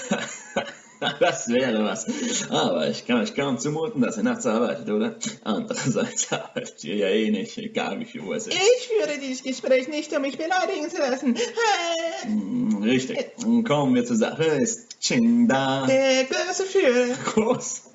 Das 1.19 1.49
wäre 1.49 1.83
was. 1.83 2.07
Aber 2.49 2.89
ich 2.89 3.05
kann 3.09 3.21
euch 3.23 3.35
kaum 3.35 3.59
zumuten, 3.59 4.03
dass 4.03 4.19
ihr 4.19 4.23
nachts 4.23 4.47
arbeitet, 4.47 4.89
oder? 4.89 5.17
Andererseits 5.43 6.31
arbeitet 6.33 6.85
ihr 6.85 6.95
ja 6.95 7.09
eh 7.09 7.29
nicht, 7.29 7.59
egal 7.59 7.99
wie 7.99 8.05
viel 8.05 8.21
Uhr 8.21 8.37
es 8.37 8.47
ist. 8.47 8.55
Ich 8.57 8.87
führe 8.87 9.19
dieses 9.19 9.43
Gespräch 9.43 9.89
nicht, 9.89 10.13
um 10.15 10.23
mich 10.23 10.39
beleidigen 10.39 10.89
zu 10.89 10.99
lassen. 10.99 11.35
Äh, 11.35 12.27
Hm, 12.27 12.83
Richtig. 12.85 13.19
Kommen 13.67 13.97
wir 13.97 14.05
zur 14.05 14.15
Sache. 14.15 14.45
Ist 14.45 15.01
Ching 15.01 15.49
da? 15.49 15.87
Der 15.87 16.23
große 16.23 16.67
Führer. 16.67 17.17
Groß. 17.35 17.91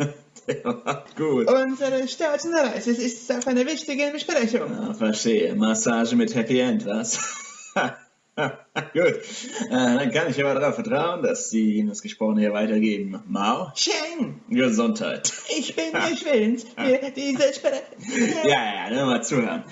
Gut. 1.18 1.52
Unsere 1.52 2.08
stolzen 2.08 2.54
Reise 2.54 2.92
ist 2.92 3.30
auf 3.32 3.48
eine 3.48 3.66
wichtige 3.66 4.12
Besprechung. 4.12 4.72
Ah, 4.72 4.94
verstehe. 4.94 5.54
Massage 5.56 6.16
mit 6.16 6.34
Happy 6.36 6.60
End, 6.60 6.86
was? 6.86 7.20
Gut. 8.94 9.04
Äh, 9.04 9.70
dann 9.70 10.12
kann 10.12 10.30
ich 10.30 10.40
aber 10.44 10.60
darauf 10.60 10.76
vertrauen, 10.76 11.24
dass 11.24 11.50
Sie 11.50 11.78
Ihnen 11.78 11.90
das 11.90 12.04
Gesprochene 12.04 12.42
hier 12.42 12.54
weitergeben. 12.54 13.20
Mao? 13.28 13.72
Cheng, 13.74 14.42
Gesundheit. 14.50 15.34
ich 15.58 15.76
bin 15.76 15.92
willens, 15.94 16.64
für 16.64 17.12
diese 17.16 17.54
Spre 17.54 17.82
Ja, 18.44 18.90
ja, 18.90 18.96
nur 18.96 19.06
mal 19.08 19.24
zuhören. 19.24 19.64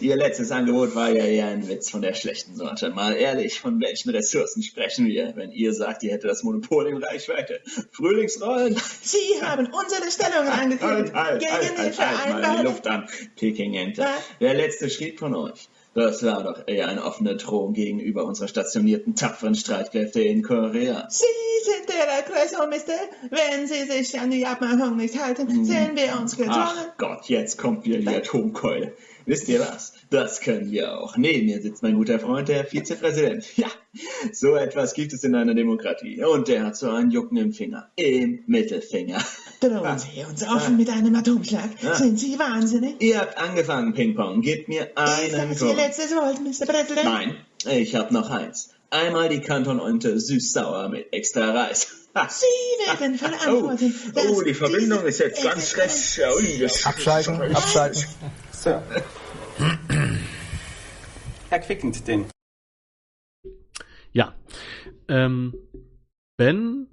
Ihr 0.00 0.16
letztes 0.16 0.50
Angebot 0.50 0.94
war 0.94 1.08
ja 1.08 1.24
eher 1.24 1.46
ein 1.46 1.66
Witz 1.66 1.88
von 1.88 2.02
der 2.02 2.12
schlechten 2.12 2.54
Sorte. 2.54 2.90
Mal 2.90 3.14
ehrlich, 3.14 3.58
von 3.58 3.80
welchen 3.80 4.10
Ressourcen 4.10 4.62
sprechen 4.62 5.06
wir, 5.06 5.32
wenn 5.36 5.50
ihr 5.52 5.72
sagt, 5.72 6.02
ihr 6.02 6.12
hättet 6.12 6.30
das 6.30 6.42
Monopol 6.42 6.88
in 6.88 7.02
Reichweite? 7.02 7.60
Frühlingsrollen? 7.92 8.76
Sie 9.02 9.42
haben 9.42 9.66
unsere 9.66 10.10
Stellungen 10.10 10.52
angekündigt 10.52 11.14
Halt, 11.14 11.14
halt, 11.14 11.40
gegen 11.40 11.78
halt, 11.78 11.98
halt, 11.98 12.24
halt, 12.24 12.42
mal 12.42 12.56
die. 12.58 12.64
Luft 12.64 12.86
an, 12.86 13.08
Peking-Ente. 13.36 14.02
Was? 14.02 14.10
Der 14.40 14.54
letzte 14.54 14.90
schrieb 14.90 15.18
von 15.18 15.34
euch. 15.34 15.70
Das 15.94 16.22
war 16.22 16.44
doch 16.44 16.68
eher 16.68 16.88
eine 16.88 17.04
offene 17.04 17.36
Drohung 17.36 17.72
gegenüber 17.72 18.24
unserer 18.24 18.46
stationierten 18.46 19.16
tapferen 19.16 19.56
Streitkräfte 19.56 20.20
in 20.22 20.42
Korea. 20.42 21.08
Sie 21.10 21.24
sind 21.64 21.88
der 21.88 22.18
Aggressor, 22.18 22.66
Mister. 22.68 22.92
Wenn 23.28 23.66
Sie 23.66 23.84
sich 23.84 24.18
an 24.20 24.30
die 24.30 24.46
Abmachung 24.46 24.96
nicht 24.96 25.20
halten, 25.20 25.64
sehen 25.64 25.96
wir 25.96 26.20
uns 26.20 26.36
gezwungen. 26.36 26.58
Ach 26.58 26.96
Gott, 26.96 27.24
jetzt 27.26 27.58
kommt 27.58 27.84
wieder 27.84 27.98
die 27.98 28.08
Atomkeule. 28.08 28.94
Wisst 29.26 29.48
ihr 29.48 29.60
was? 29.60 29.94
Das 30.10 30.40
können 30.40 30.72
wir 30.72 30.98
auch. 30.98 31.16
Neben 31.16 31.46
mir 31.46 31.62
sitzt 31.62 31.82
mein 31.84 31.94
guter 31.94 32.18
Freund, 32.18 32.48
der 32.48 32.64
Vizepräsident. 32.64 33.44
Ja, 33.56 33.68
so 34.32 34.56
etwas 34.56 34.94
gibt 34.94 35.12
es 35.12 35.22
in 35.22 35.34
einer 35.36 35.54
Demokratie. 35.54 36.22
Und 36.24 36.48
der 36.48 36.64
hat 36.64 36.76
so 36.76 36.90
einen 36.90 37.10
Jucken 37.12 37.36
im 37.36 37.52
Finger. 37.52 37.88
Im 37.94 38.40
Mittelfinger. 38.46 39.18
Drohen 39.60 39.98
Sie 39.98 40.24
uns 40.28 40.42
offen 40.46 40.76
mit 40.76 40.90
einem 40.90 41.14
Atomschlag. 41.14 41.70
Ah. 41.84 41.94
Sind 41.94 42.18
Sie 42.18 42.38
wahnsinnig? 42.38 42.96
Ihr 42.98 43.20
habt 43.20 43.38
angefangen, 43.38 43.94
Ping-Pong. 43.94 44.40
Gebt 44.42 44.68
mir 44.68 44.82
Ist 44.90 44.96
einen 44.96 45.50
das 45.50 45.62
Ihr 45.62 45.74
letztes 45.74 46.10
Wort, 46.12 46.40
Mr. 46.40 46.66
Präsident? 46.66 47.04
Nein, 47.04 47.36
ich 47.68 47.94
hab 47.94 48.10
noch 48.10 48.30
eins. 48.30 48.70
Einmal 48.90 49.28
die 49.28 49.40
Kantonente 49.40 50.18
süß-sauer 50.18 50.88
mit 50.88 51.12
extra 51.12 51.52
Reis. 51.52 51.86
Sie 52.30 52.46
werden 52.88 53.14
Oh, 53.14 53.18
verantworten. 53.28 53.94
dass 54.14 54.26
oh, 54.26 54.42
die 54.42 54.54
Verbindung 54.54 55.04
ist 55.04 55.20
jetzt 55.20 55.44
ganz 55.44 55.70
schlecht. 55.70 56.20
Abschalten, 56.84 57.40
abschalten. 57.54 58.04
So. 58.50 58.82
Erquickend 61.50 62.06
den. 62.06 62.26
Ja. 64.12 64.34
Ähm, 65.08 65.54
ben 66.36 66.88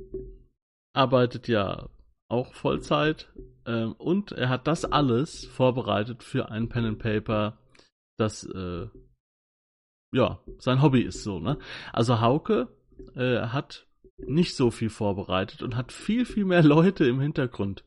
arbeitet 0.93 1.47
ja 1.47 1.89
auch 2.29 2.53
Vollzeit 2.53 3.31
ähm, 3.65 3.93
und 3.93 4.31
er 4.31 4.49
hat 4.49 4.67
das 4.67 4.85
alles 4.85 5.45
vorbereitet 5.45 6.23
für 6.23 6.49
ein 6.49 6.69
Pen 6.69 6.85
and 6.85 6.99
Paper, 6.99 7.57
das 8.17 8.43
äh, 8.43 8.87
ja 10.13 10.39
sein 10.57 10.81
Hobby 10.81 11.01
ist 11.01 11.23
so, 11.23 11.39
ne? 11.39 11.59
Also 11.93 12.19
Hauke 12.21 12.67
äh, 13.15 13.41
hat 13.47 13.87
nicht 14.17 14.55
so 14.55 14.71
viel 14.71 14.89
vorbereitet 14.89 15.61
und 15.61 15.75
hat 15.75 15.91
viel, 15.91 16.25
viel 16.25 16.45
mehr 16.45 16.63
Leute 16.75 17.05
im 17.05 17.19
Hintergrund, 17.21 17.85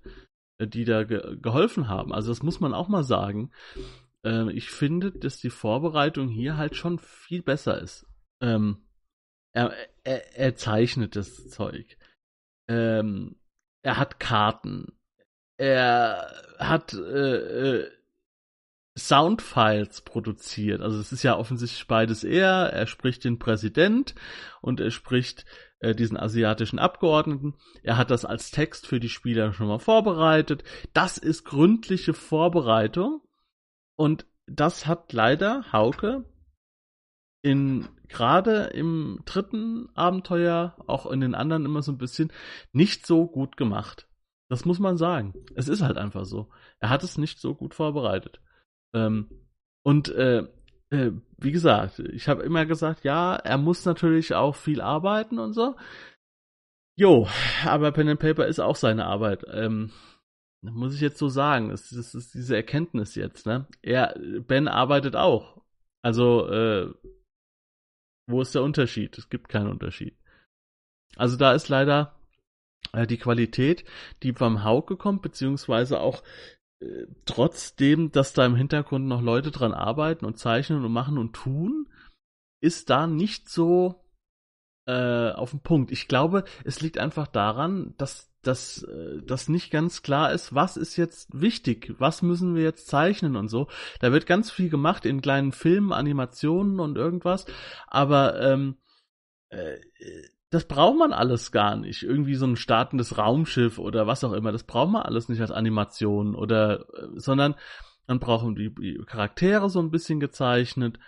äh, 0.59 0.66
die 0.66 0.85
da 0.85 1.04
ge 1.04 1.37
geholfen 1.40 1.88
haben. 1.88 2.12
Also 2.12 2.30
das 2.30 2.42
muss 2.42 2.61
man 2.61 2.74
auch 2.74 2.88
mal 2.88 3.04
sagen. 3.04 3.50
Ähm, 4.24 4.48
ich 4.50 4.70
finde, 4.70 5.12
dass 5.12 5.38
die 5.38 5.50
Vorbereitung 5.50 6.28
hier 6.28 6.56
halt 6.56 6.76
schon 6.76 6.98
viel 6.98 7.42
besser 7.42 7.80
ist. 7.80 8.06
Ähm, 8.40 8.87
er, 9.52 9.74
er, 10.04 10.37
er 10.37 10.56
zeichnet 10.56 11.16
das 11.16 11.48
Zeug. 11.48 11.96
Ähm, 12.68 13.37
er 13.83 13.96
hat 13.96 14.20
Karten. 14.20 14.92
Er 15.56 16.33
hat 16.59 16.94
äh, 16.94 17.78
äh, 17.78 17.90
Soundfiles 18.96 20.02
produziert. 20.02 20.80
Also 20.80 20.98
es 20.98 21.12
ist 21.12 21.22
ja 21.22 21.37
offensichtlich 21.37 21.87
beides 21.87 22.24
er. 22.24 22.70
Er 22.72 22.87
spricht 22.87 23.24
den 23.24 23.38
Präsident 23.38 24.14
und 24.61 24.80
er 24.80 24.90
spricht 24.90 25.44
äh, 25.80 25.94
diesen 25.94 26.16
asiatischen 26.16 26.78
Abgeordneten. 26.78 27.54
Er 27.83 27.96
hat 27.96 28.11
das 28.11 28.24
als 28.24 28.50
Text 28.50 28.87
für 28.87 29.00
die 29.00 29.09
Spieler 29.09 29.52
schon 29.52 29.68
mal 29.68 29.78
vorbereitet. 29.78 30.62
Das 30.92 31.18
ist 31.18 31.44
gründliche 31.44 32.14
Vorbereitung. 32.14 33.22
Und 34.00 34.24
das 34.46 34.86
hat 34.86 35.12
leider 35.12 35.74
Hauke 35.74 36.24
in 37.42 37.86
gerade 38.08 38.68
im 38.72 39.20
dritten 39.26 39.90
Abenteuer, 39.94 40.74
auch 40.86 41.04
in 41.04 41.20
den 41.20 41.34
anderen 41.34 41.66
immer 41.66 41.82
so 41.82 41.92
ein 41.92 41.98
bisschen, 41.98 42.32
nicht 42.72 43.06
so 43.06 43.26
gut 43.26 43.58
gemacht. 43.58 44.08
Das 44.48 44.64
muss 44.64 44.78
man 44.78 44.96
sagen. 44.96 45.34
Es 45.54 45.68
ist 45.68 45.82
halt 45.82 45.98
einfach 45.98 46.24
so. 46.24 46.48
Er 46.78 46.88
hat 46.88 47.04
es 47.04 47.18
nicht 47.18 47.40
so 47.40 47.54
gut 47.54 47.74
vorbereitet. 47.74 48.40
Ähm, 48.94 49.28
und 49.82 50.08
äh, 50.08 50.48
äh, 50.88 51.12
wie 51.36 51.52
gesagt, 51.52 51.98
ich 51.98 52.26
habe 52.26 52.42
immer 52.42 52.64
gesagt, 52.64 53.04
ja, 53.04 53.36
er 53.36 53.58
muss 53.58 53.84
natürlich 53.84 54.32
auch 54.32 54.56
viel 54.56 54.80
arbeiten 54.80 55.38
und 55.38 55.52
so. 55.52 55.76
Jo, 56.96 57.28
aber 57.66 57.92
Pen 57.92 58.08
and 58.08 58.20
Paper 58.20 58.46
ist 58.46 58.60
auch 58.60 58.76
seine 58.76 59.04
Arbeit. 59.04 59.44
Ähm, 59.52 59.92
muss 60.62 60.94
ich 60.94 61.01
jetzt 61.01 61.18
so 61.18 61.29
sagen. 61.29 61.70
Das, 61.70 61.90
das 61.90 62.14
ist 62.14 62.35
diese 62.35 62.57
Erkenntnis 62.57 63.14
jetzt, 63.14 63.46
ne? 63.46 63.66
Er, 63.83 64.14
Ben 64.46 64.68
arbeitet 64.68 65.16
auch. 65.16 65.62
Also, 66.03 66.49
äh, 66.49 66.92
wo 68.29 68.42
ist 68.42 68.55
der 68.55 68.62
Unterschied? 68.62 69.18
Es 69.18 69.29
gibt 69.29 69.49
keinen 69.49 69.68
Unterschied. 69.68 70.16
Also 71.16 71.37
da 71.37 71.53
ist 71.53 71.68
leider 71.68 72.20
äh, 72.92 73.07
die 73.07 73.18
Qualität, 73.18 73.85
die 74.23 74.33
beim 74.33 74.64
Hauke 74.64 74.96
kommt, 74.96 75.23
beziehungsweise 75.23 76.01
auch 76.01 76.23
äh, 76.81 77.07
trotzdem, 77.25 78.12
dass 78.12 78.33
da 78.33 78.46
im 78.46 78.57
Hintergrund 78.57 79.07
noch 79.07 79.20
Leute 79.23 79.51
dran 79.51 79.73
arbeiten 79.73 80.25
und 80.25 80.38
zeichnen 80.38 80.85
und 80.85 80.92
machen 80.92 81.18
und 81.18 81.35
tun, 81.35 81.88
ist 82.62 82.90
da 82.90 83.07
nicht 83.07 83.49
so 83.49 84.05
äh, 84.87 85.31
auf 85.33 85.51
den 85.51 85.61
Punkt. 85.61 85.90
Ich 85.90 86.09
glaube, 86.09 86.44
es 86.64 86.81
liegt 86.81 86.99
einfach 86.99 87.27
daran, 87.27 87.94
dass 87.96 88.30
dass 88.42 88.83
äh, 88.83 89.22
das 89.22 89.48
nicht 89.48 89.70
ganz 89.70 90.03
klar 90.03 90.33
ist, 90.33 90.55
was 90.55 90.76
ist 90.76 90.96
jetzt 90.96 91.29
wichtig, 91.40 91.94
was 91.98 92.22
müssen 92.22 92.55
wir 92.55 92.62
jetzt 92.62 92.87
zeichnen 92.87 93.37
und 93.37 93.48
so. 93.48 93.68
Da 94.00 94.12
wird 94.12 94.26
ganz 94.26 94.50
viel 94.50 94.70
gemacht 94.70 95.05
in 95.05 95.20
kleinen 95.20 95.53
Filmen, 95.53 95.92
Animationen 95.92 96.81
und 96.81 96.96
irgendwas, 96.96 97.46
aber 97.87 98.40
ähm, 98.40 98.76
äh, 99.50 99.76
das 100.50 100.66
braucht 100.66 100.98
man 100.98 101.12
alles 101.12 101.53
gar 101.53 101.76
nicht. 101.76 102.03
Irgendwie 102.03 102.35
so 102.35 102.46
ein 102.46 102.57
startendes 102.57 103.16
Raumschiff 103.18 103.79
oder 103.79 104.07
was 104.07 104.24
auch 104.24 104.33
immer, 104.33 104.53
das 104.53 104.64
braucht 104.64 104.90
man 104.90 105.03
alles 105.03 105.29
nicht 105.29 105.40
als 105.40 105.53
Animation 105.53 106.35
oder, 106.35 106.87
äh, 106.94 107.09
sondern 107.14 107.55
man 108.07 108.18
braucht 108.18 108.59
die, 108.59 108.74
die 108.74 109.00
Charaktere 109.07 109.70
so 109.70 109.81
ein 109.81 109.92
bisschen 109.92 110.18
gezeichnet, 110.18 110.98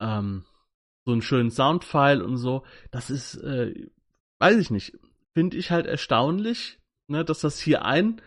ähm, 0.00 0.44
so 1.04 1.12
einen 1.12 1.22
schönen 1.22 1.50
Soundfile 1.50 2.24
und 2.24 2.36
so. 2.36 2.64
Das 2.90 3.10
ist, 3.10 3.36
äh, 3.36 3.88
weiß 4.40 4.56
ich 4.56 4.70
nicht, 4.70 4.98
finde 5.36 5.58
ich 5.58 5.70
halt 5.70 5.84
erstaunlich, 5.84 6.80
ne, 7.08 7.22
dass 7.22 7.40
das 7.40 7.60
hier 7.60 7.84
ein, 7.84 8.22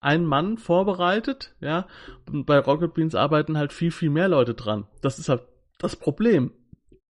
ein 0.00 0.24
Mann 0.24 0.56
vorbereitet, 0.56 1.54
ja. 1.60 1.86
Und 2.26 2.46
bei 2.46 2.58
Rocket 2.58 2.94
Beans 2.94 3.14
arbeiten 3.14 3.58
halt 3.58 3.74
viel, 3.74 3.90
viel 3.90 4.08
mehr 4.08 4.28
Leute 4.28 4.54
dran. 4.54 4.88
Das 5.02 5.18
ist 5.18 5.28
halt 5.28 5.42
das 5.78 5.94
Problem. 5.94 6.52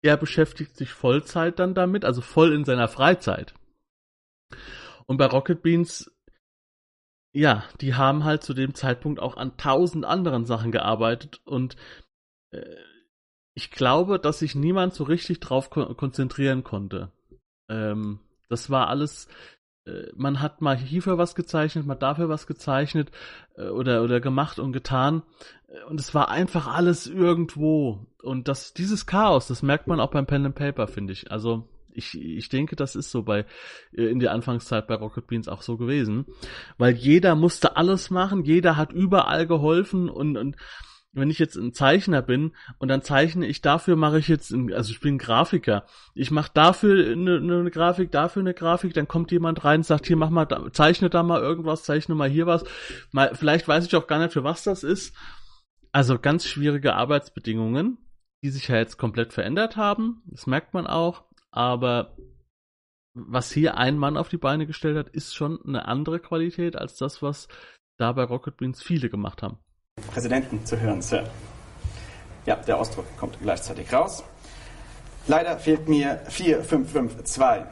Er 0.02 0.16
beschäftigt 0.16 0.78
sich 0.78 0.94
Vollzeit 0.94 1.58
dann 1.58 1.74
damit, 1.74 2.06
also 2.06 2.22
voll 2.22 2.54
in 2.54 2.64
seiner 2.64 2.88
Freizeit. 2.88 3.52
Und 5.04 5.18
bei 5.18 5.26
Rocket 5.26 5.60
Beans, 5.60 6.10
ja, 7.34 7.64
die 7.82 7.96
haben 7.96 8.24
halt 8.24 8.44
zu 8.44 8.54
dem 8.54 8.72
Zeitpunkt 8.72 9.20
auch 9.20 9.36
an 9.36 9.58
tausend 9.58 10.06
anderen 10.06 10.46
Sachen 10.46 10.72
gearbeitet 10.72 11.42
und 11.44 11.76
äh, 12.50 12.76
ich 13.54 13.70
glaube, 13.70 14.18
dass 14.18 14.38
sich 14.38 14.54
niemand 14.54 14.94
so 14.94 15.04
richtig 15.04 15.40
drauf 15.40 15.68
ko 15.68 15.94
konzentrieren 15.94 16.64
konnte. 16.64 17.12
Ähm, 17.68 18.20
das 18.54 18.70
war 18.70 18.88
alles, 18.88 19.26
äh, 19.84 20.06
man 20.14 20.40
hat 20.40 20.60
mal 20.60 20.76
hierfür 20.76 21.18
was 21.18 21.34
gezeichnet, 21.34 21.86
mal 21.86 21.96
dafür 21.96 22.28
was 22.28 22.46
gezeichnet 22.46 23.10
äh, 23.56 23.66
oder, 23.68 24.02
oder 24.04 24.20
gemacht 24.20 24.60
und 24.60 24.72
getan. 24.72 25.22
Und 25.88 25.98
es 25.98 26.14
war 26.14 26.28
einfach 26.28 26.68
alles 26.68 27.08
irgendwo. 27.08 28.06
Und 28.22 28.46
das, 28.46 28.74
dieses 28.74 29.06
Chaos, 29.06 29.48
das 29.48 29.62
merkt 29.62 29.88
man 29.88 29.98
auch 29.98 30.12
beim 30.12 30.26
Pen 30.26 30.46
and 30.46 30.54
Paper, 30.54 30.86
finde 30.86 31.12
ich. 31.12 31.32
Also, 31.32 31.68
ich, 31.92 32.16
ich 32.16 32.48
denke, 32.48 32.76
das 32.76 32.94
ist 32.94 33.10
so 33.10 33.24
bei, 33.24 33.44
äh, 33.92 34.04
in 34.04 34.20
der 34.20 34.32
Anfangszeit 34.32 34.86
bei 34.86 34.94
Rocket 34.94 35.26
Beans 35.26 35.48
auch 35.48 35.62
so 35.62 35.76
gewesen. 35.76 36.26
Weil 36.78 36.94
jeder 36.94 37.34
musste 37.34 37.76
alles 37.76 38.10
machen, 38.10 38.44
jeder 38.44 38.76
hat 38.76 38.92
überall 38.92 39.48
geholfen 39.48 40.08
und, 40.08 40.36
und 40.36 40.56
wenn 41.14 41.30
ich 41.30 41.38
jetzt 41.38 41.56
ein 41.56 41.72
Zeichner 41.72 42.22
bin 42.22 42.52
und 42.78 42.88
dann 42.88 43.02
zeichne 43.02 43.46
ich 43.46 43.62
dafür 43.62 43.96
mache 43.96 44.18
ich 44.18 44.28
jetzt, 44.28 44.50
ein, 44.50 44.72
also 44.72 44.90
ich 44.90 45.00
bin 45.00 45.14
ein 45.14 45.18
Grafiker, 45.18 45.86
ich 46.14 46.30
mache 46.30 46.50
dafür 46.52 47.12
eine, 47.12 47.36
eine 47.36 47.70
Grafik, 47.70 48.10
dafür 48.10 48.40
eine 48.40 48.54
Grafik, 48.54 48.92
dann 48.94 49.08
kommt 49.08 49.30
jemand 49.30 49.64
rein 49.64 49.80
und 49.80 49.84
sagt, 49.84 50.06
hier 50.06 50.16
mach 50.16 50.30
mal, 50.30 50.48
zeichne 50.72 51.10
da 51.10 51.22
mal 51.22 51.40
irgendwas, 51.40 51.84
zeichne 51.84 52.14
mal 52.14 52.28
hier 52.28 52.46
was, 52.46 52.64
mal, 53.12 53.34
vielleicht 53.34 53.66
weiß 53.66 53.86
ich 53.86 53.96
auch 53.96 54.06
gar 54.06 54.18
nicht, 54.18 54.32
für 54.32 54.44
was 54.44 54.64
das 54.64 54.82
ist. 54.82 55.16
Also 55.92 56.18
ganz 56.18 56.44
schwierige 56.46 56.94
Arbeitsbedingungen, 56.94 57.98
die 58.42 58.50
sich 58.50 58.68
ja 58.68 58.76
jetzt 58.76 58.98
komplett 58.98 59.32
verändert 59.32 59.76
haben, 59.76 60.22
das 60.26 60.46
merkt 60.46 60.74
man 60.74 60.86
auch, 60.86 61.24
aber 61.50 62.16
was 63.14 63.52
hier 63.52 63.76
ein 63.76 63.96
Mann 63.96 64.16
auf 64.16 64.28
die 64.28 64.38
Beine 64.38 64.66
gestellt 64.66 64.96
hat, 64.96 65.08
ist 65.08 65.36
schon 65.36 65.60
eine 65.64 65.86
andere 65.86 66.18
Qualität 66.18 66.74
als 66.74 66.96
das, 66.96 67.22
was 67.22 67.46
da 67.96 68.10
bei 68.12 68.24
Rocket 68.24 68.56
Beans 68.56 68.82
viele 68.82 69.08
gemacht 69.08 69.42
haben. 69.42 69.58
Präsidenten 70.14 70.64
zu 70.64 70.80
hören, 70.80 71.02
Sir. 71.02 71.24
Ja, 72.46 72.54
der 72.54 72.78
Ausdruck 72.78 73.04
kommt 73.18 73.36
gleichzeitig 73.42 73.92
raus. 73.92 74.22
Leider 75.26 75.58
fehlt 75.58 75.88
mir 75.88 76.20
4552, 76.28 77.66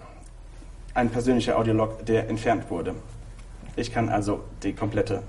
ein 0.94 1.08
persönlicher 1.08 1.56
Audiolog, 1.56 2.04
der 2.04 2.28
entfernt 2.28 2.68
wurde. 2.68 2.96
Ich 3.76 3.92
kann 3.92 4.08
also 4.08 4.42
die 4.64 4.74
komplette 4.74 5.22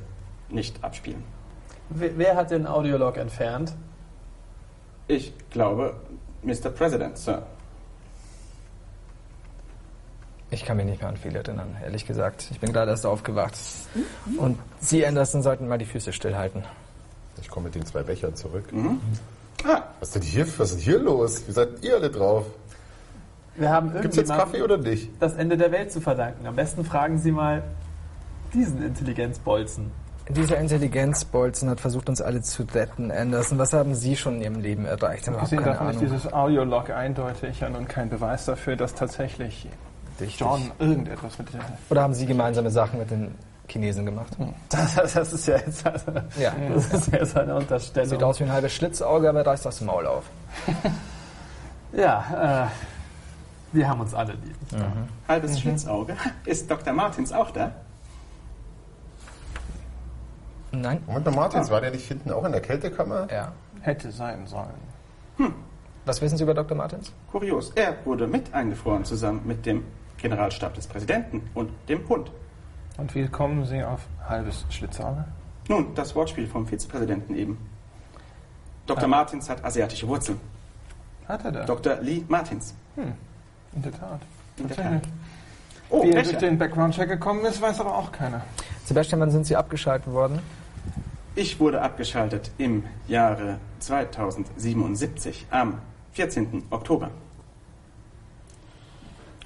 nicht 0.50 0.84
abspielen. 0.84 1.24
Wer, 1.90 2.18
wer 2.18 2.36
hat 2.36 2.50
den 2.50 2.66
Audiolog 2.66 3.18
entfernt? 3.18 3.76
Ich 5.08 5.34
glaube, 5.52 5.96
Mr. 6.42 6.72
President, 6.72 7.18
Sir. 7.20 7.46
Ich 10.50 10.66
kann 10.66 10.78
mich 10.78 10.88
nicht 10.88 11.02
mehr 11.02 11.10
an 11.10 11.18
viel 11.18 11.36
erinnern, 11.36 11.78
ehrlich 11.84 12.08
gesagt. 12.08 12.48
Ich 12.50 12.60
bin 12.60 12.74
gerade 12.74 12.90
erst 12.90 13.06
aufgewacht. 13.06 13.56
Und 14.38 14.58
Sie, 14.80 15.06
Anderson, 15.06 15.44
sollten 15.44 15.68
mal 15.68 15.78
die 15.78 15.86
Füße 15.86 16.12
stillhalten. 16.12 16.64
Ich 17.44 17.50
komme 17.50 17.66
mit 17.66 17.76
den 17.76 17.86
zwei 17.86 18.04
Bechern 18.04 18.36
zurück. 18.36 18.72
Mhm. 18.72 19.02
Ah. 19.66 19.84
Was 20.00 20.10
ist 20.10 20.16
denn 20.16 20.22
hier, 20.24 20.48
was 20.58 20.72
ist 20.72 20.78
denn 20.78 20.84
hier 20.84 21.00
los? 21.00 21.44
Wie 21.46 21.52
seid 21.52 21.84
ihr 21.84 21.96
alle 21.96 22.10
drauf? 22.10 22.46
Wir 23.56 23.70
haben 23.70 23.92
Gibt's 24.02 24.18
jetzt 24.18 24.32
Kaffee 24.32 24.62
oder 24.62 24.78
nicht? 24.78 25.10
Das 25.20 25.36
Ende 25.36 25.58
der 25.58 25.72
Welt 25.72 25.92
zu 25.92 26.02
verdanken. 26.02 26.48
Am 26.48 26.56
besten 26.56 26.86
fragen 26.86 27.20
Sie 27.20 27.32
mal 27.32 27.62
diesen 28.54 28.84
Intelligenzbolzen. 28.84 29.92
Dieser 30.30 30.58
Intelligenzbolzen 30.58 31.70
hat 31.70 31.82
versucht, 31.82 32.08
uns 32.08 32.22
alle 32.22 32.42
zu 32.42 32.64
retten, 32.74 33.12
Anderson. 33.12 33.60
Was 33.60 33.74
haben 33.74 33.94
Sie 33.94 34.16
schon 34.16 34.36
in 34.38 34.42
Ihrem 34.42 34.60
Leben 34.62 34.86
erreicht? 34.86 35.28
Abgesehen 35.28 35.64
davon 35.64 35.90
ist 35.90 36.00
dieses 36.00 36.32
Audiolog 36.32 36.90
eindeutig 36.92 37.60
ja 37.60 37.70
nun 37.70 37.88
kein 37.90 38.10
Beweis 38.10 38.46
dafür, 38.46 38.78
dass 38.78 38.96
tatsächlich 38.96 39.68
Richtig. 40.20 40.40
John 40.40 40.72
irgendetwas 40.80 41.38
mit 41.38 41.52
dir. 41.52 41.60
Oder 41.90 42.04
haben 42.04 42.14
Sie 42.14 42.26
gemeinsame 42.26 42.70
Sachen 42.70 43.00
mit 43.00 43.12
den 43.12 43.36
Chinesen 43.68 44.06
gemacht? 44.06 44.38
Hm. 44.38 44.54
Das, 44.70 44.96
das, 45.14 45.34
ist 45.34 45.48
ja 45.48 45.58
jetzt, 45.58 45.86
also, 45.86 46.12
ja. 46.40 46.54
Das 46.74 46.94
ist 46.94 47.12
ja 47.12 47.20
jetzt 47.20 47.38
eine 47.38 47.56
Unterstellung. 47.56 48.10
Sieht 48.10 48.24
aus 48.24 48.40
wie 48.40 48.44
ein 48.44 48.52
halbes 48.52 48.74
Schlitzauge, 48.74 49.30
aber 49.30 49.46
reißt 49.46 49.66
das 49.66 49.82
Maul 49.82 50.06
auf. 50.06 50.26
ja, 51.94 52.66
äh, 52.66 53.76
wir 53.76 53.90
haben 53.90 54.02
uns 54.02 54.14
alle 54.14 54.34
lieb. 54.34 54.56
Mhm. 54.72 55.08
Halbes 55.28 55.52
mhm. 55.52 55.58
Schlitzauge? 55.58 56.16
Ist 56.46 56.70
Dr. 56.70 56.94
Martins 56.94 57.32
auch 57.32 57.52
da? 57.52 57.72
Nein. 60.72 61.04
Und 61.08 61.26
der 61.26 61.34
Martins, 61.34 61.70
oh. 61.70 61.74
war 61.74 61.82
der 61.82 61.92
nicht 61.92 62.08
hinten 62.08 62.32
auch 62.32 62.44
in 62.44 62.52
der 62.52 62.62
Kältekammer? 62.62 63.28
Ja. 63.32 63.52
Hätte 63.82 64.12
sein 64.12 64.48
sollen. 64.48 64.94
Hm. 65.38 65.54
Was 66.06 66.22
wissen 66.22 66.38
Sie 66.38 66.44
über 66.44 66.54
Dr. 66.54 66.76
Martins? 66.76 67.14
Kurios. 67.32 67.72
Er 67.76 67.96
wurde 68.06 68.28
mit 68.28 68.54
eingefroren, 68.54 69.06
zusammen 69.06 69.42
mit 69.46 69.66
dem 69.66 69.84
Generalstab 70.18 70.74
des 70.74 70.88
Präsidenten 70.88 71.50
und 71.54 71.70
dem 71.88 72.08
Hund. 72.10 72.32
Und 72.98 73.16
wie 73.16 73.28
kommen 73.28 73.66
Sie 73.66 73.84
auf 73.84 74.02
halbes 74.28 74.66
Schlitzauge? 74.70 75.26
Nun, 75.68 75.96
das 75.96 76.16
Wortspiel 76.16 76.48
vom 76.48 76.68
Vizepräsidenten 76.68 77.36
eben. 77.36 77.58
Dr. 78.86 79.06
Ah. 79.06 79.08
Martins 79.08 79.50
hat 79.50 79.64
asiatische 79.64 80.08
Wurzeln. 80.08 80.40
Hat 81.28 81.44
er 81.46 81.52
da? 81.52 81.64
Dr. 81.66 82.02
Lee 82.02 82.24
Martins. 82.28 82.76
Hm. 82.96 83.14
In 83.76 83.82
der 83.82 83.92
Tat. 83.92 84.22
In 84.58 84.68
der 84.68 84.78
Tat. 84.78 85.02
Oh, 85.90 86.04
wie 86.04 86.12
er 86.12 86.24
durch 86.24 86.38
den 86.38 86.58
Background-Check 86.58 87.08
gekommen 87.08 87.46
ist, 87.46 87.62
weiß 87.62 87.80
aber 87.80 87.98
auch 87.98 88.12
keiner. 88.12 88.42
Sebastian, 88.86 89.22
wann 89.22 89.32
sind 89.32 89.46
Sie 89.46 89.56
abgeschaltet 89.56 90.12
worden? 90.12 90.40
Ich 91.36 91.60
wurde 91.60 91.82
abgeschaltet 91.82 92.52
im 92.58 92.84
Jahre 93.08 93.58
2077 93.80 95.48
am 95.50 95.80
14. 96.12 96.64
Oktober. 96.70 97.10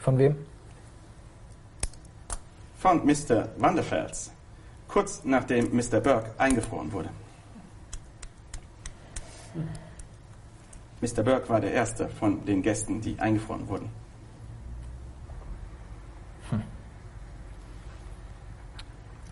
Von 0.02 0.18
wem? 0.18 0.36
Von 2.78 3.06
Mr. 3.06 3.50
Wanderfels, 3.58 4.32
kurz 4.88 5.22
nachdem 5.24 5.76
Mr. 5.76 6.00
Burke 6.00 6.32
eingefroren 6.38 6.92
wurde. 6.92 7.10
Mr. 11.02 11.24
Burke 11.24 11.50
war 11.50 11.60
der 11.60 11.72
erste 11.72 12.08
von 12.08 12.46
den 12.46 12.62
Gästen, 12.62 13.02
die 13.02 13.20
eingefroren 13.20 13.68
wurden. 13.68 13.90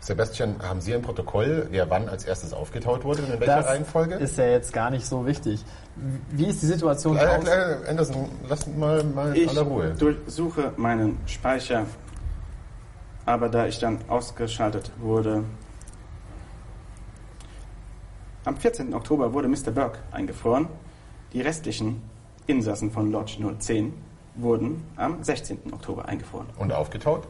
Sebastian, 0.06 0.58
haben 0.62 0.82
Sie 0.82 0.94
ein 0.94 1.02
Protokoll, 1.02 1.66
wer 1.72 1.90
wann 1.90 2.08
als 2.08 2.26
erstes 2.26 2.54
aufgetaut 2.54 3.04
wurde 3.04 3.24
und 3.24 3.34
in 3.34 3.40
welcher 3.40 3.56
das 3.56 3.66
Reihenfolge? 3.66 4.16
ist 4.16 4.38
ja 4.38 4.46
jetzt 4.46 4.72
gar 4.72 4.92
nicht 4.92 5.08
so 5.08 5.26
wichtig. 5.26 5.66
Wie 6.30 6.46
ist 6.46 6.62
die 6.62 6.68
Situation 6.68 7.18
Kleine, 7.18 7.44
kleine 7.44 7.88
Anderson, 7.88 8.30
lass 8.48 8.68
mal, 8.68 9.04
mal 9.04 9.36
ich 9.36 9.50
aller 9.50 9.64
Ruhe. 9.64 9.92
Ich 9.94 9.98
durchsuche 9.98 10.74
meinen 10.78 11.18
Speicher, 11.26 11.88
aber 13.26 13.50
da 13.50 13.68
ich 13.68 13.80
dann 13.80 14.00
ausgeschaltet 14.08 14.92
wurde... 15.00 15.44
Am 18.46 18.58
14. 18.58 18.94
Oktober 18.94 19.34
wurde 19.34 19.48
Mr. 19.48 19.72
Burke 19.72 19.98
eingefroren. 20.12 20.68
Die 21.34 21.42
restlichen 21.42 22.04
Insassen 22.46 22.92
von 22.92 23.12
Lodge 23.12 23.38
010 23.58 23.92
wurden 24.36 24.86
am 24.98 25.24
16. 25.24 25.74
Oktober 25.74 26.06
eingefroren. 26.06 26.48
Und 26.58 26.72
aufgetaut? 26.72 27.28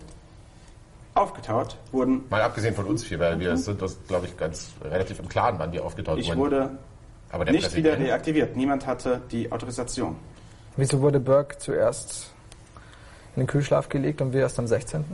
aufgetaut 1.16 1.78
wurden. 1.92 2.26
Mal 2.30 2.42
abgesehen 2.42 2.76
von 2.76 2.86
uns 2.86 3.04
vier, 3.04 3.20
weil 3.20 3.40
wir 3.40 3.58
sind 3.58 3.82
uns, 3.82 3.98
glaube 4.08 4.28
ich, 4.28 4.38
ganz 4.38 4.72
relativ 4.84 5.20
im 5.20 5.30
Klaren, 5.30 5.58
wann 5.58 5.72
die 5.72 5.80
aufgetaut 5.80 6.20
ich 6.20 6.28
wurden. 6.36 6.78
Ich 7.32 7.40
wurde 7.40 7.52
nicht 7.52 7.76
wieder 7.76 7.98
reaktiviert. 7.98 8.56
Niemand 8.56 8.86
hatte 8.86 9.22
die 9.32 9.52
Autorisation. 9.52 10.18
Wieso 10.76 11.02
wurde 11.02 11.20
Burke 11.20 11.58
zuerst 11.58 12.34
in 13.36 13.44
den 13.44 13.48
Kühlschlaf 13.48 13.90
gelegt 13.90 14.22
und 14.22 14.34
wir 14.34 14.42
erst 14.42 14.60
am 14.60 14.68
16.? 14.68 15.06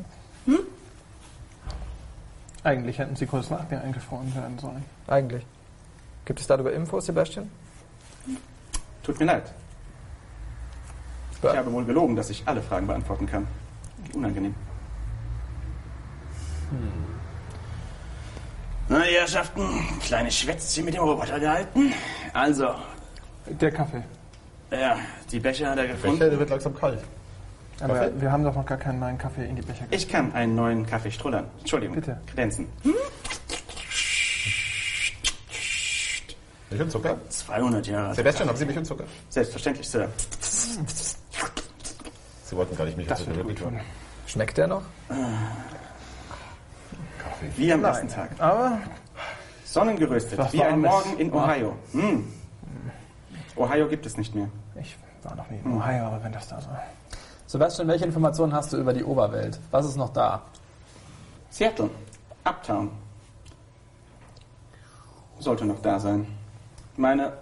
Eigentlich 2.63 2.99
hätten 2.99 3.15
sie 3.15 3.25
kurz 3.25 3.49
nach 3.49 3.69
mir 3.69 3.81
eingefroren 3.81 4.33
werden 4.35 4.59
sollen. 4.59 4.85
Eigentlich. 5.07 5.45
Gibt 6.25 6.39
es 6.39 6.47
darüber 6.47 6.71
Infos, 6.71 7.05
Sebastian? 7.07 7.49
Tut 9.03 9.19
mir 9.19 9.25
leid. 9.25 9.51
Ich 11.41 11.49
habe 11.49 11.71
wohl 11.71 11.85
gelogen, 11.85 12.15
dass 12.15 12.29
ich 12.29 12.43
alle 12.45 12.61
Fragen 12.61 12.85
beantworten 12.85 13.25
kann. 13.25 13.47
Unangenehm. 14.13 14.53
Hm. 16.69 16.91
Na, 18.89 18.99
Herrschaften, 18.99 19.67
kleine 20.01 20.29
Schwätzchen 20.29 20.85
mit 20.85 20.93
dem 20.93 21.01
Roboter 21.01 21.39
gehalten. 21.39 21.93
Also. 22.33 22.75
Der 23.47 23.71
Kaffee. 23.71 24.03
Ja, 24.69 24.97
die 25.31 25.39
Becher 25.39 25.71
hat 25.71 25.79
er 25.79 25.87
gefunden. 25.87 26.19
Becher, 26.19 26.29
der 26.29 26.39
wird 26.39 26.49
langsam 26.49 26.75
kalt. 26.75 27.03
Aber 27.81 27.93
Kaffee? 27.95 28.21
wir 28.21 28.31
haben 28.31 28.43
doch 28.43 28.55
noch 28.55 28.65
gar 28.65 28.77
keinen 28.77 28.99
neuen 28.99 29.17
Kaffee 29.17 29.45
in 29.45 29.55
die 29.55 29.61
Becher 29.61 29.85
gebracht. 29.85 29.95
Ich 29.95 30.07
kann 30.07 30.33
einen 30.33 30.55
neuen 30.55 30.85
Kaffee 30.85 31.11
strullern. 31.11 31.45
Entschuldigung. 31.59 31.95
Bitte. 31.95 32.19
Kredenzen. 32.27 32.67
Hm? 32.83 32.93
Milch 36.69 36.83
und 36.83 36.91
Zucker? 36.91 37.17
200 37.29 37.87
Jahre. 37.87 38.15
Sebastian, 38.15 38.49
haben 38.49 38.57
Sie 38.57 38.65
Milch 38.65 38.77
und 38.77 38.85
Zucker? 38.85 39.03
Selbstverständlich, 39.29 39.89
Sir. 39.89 40.07
Sie 42.45 42.55
wollten 42.55 42.77
gar 42.77 42.85
nicht 42.85 42.97
Milch 42.97 43.09
und 43.09 43.17
Zucker. 43.17 43.43
Gut 43.43 43.57
tun. 43.57 43.79
Schmeckt 44.27 44.57
der 44.57 44.67
noch? 44.67 44.83
Wie 47.57 47.73
am 47.73 47.83
ersten 47.83 48.07
Tag. 48.07 48.29
Aber 48.39 48.79
Sonnengeröstet, 49.71 50.53
wie 50.53 50.63
ein 50.63 50.81
Morgen 50.81 51.17
in 51.17 51.31
Ohio. 51.33 51.77
Hm. 51.93 52.27
Ohio 53.55 53.87
gibt 53.87 54.05
es 54.05 54.17
nicht 54.17 54.35
mehr. 54.35 54.49
Ich 54.79 54.97
war 55.23 55.35
noch 55.35 55.49
nie 55.49 55.59
in 55.63 55.73
Ohio, 55.73 56.05
aber 56.05 56.23
wenn 56.23 56.33
das 56.33 56.47
da 56.49 56.59
so. 56.59 56.69
Sebastian, 57.51 57.89
welche 57.89 58.05
Informationen 58.05 58.53
hast 58.53 58.71
du 58.71 58.77
über 58.77 58.93
die 58.93 59.03
Oberwelt? 59.03 59.59
Was 59.71 59.85
ist 59.85 59.97
noch 59.97 60.13
da? 60.13 60.41
Seattle, 61.49 61.89
Uptown. 62.45 62.89
Sollte 65.37 65.65
noch 65.65 65.81
da 65.81 65.99
sein. 65.99 66.25
Meine 66.95 67.33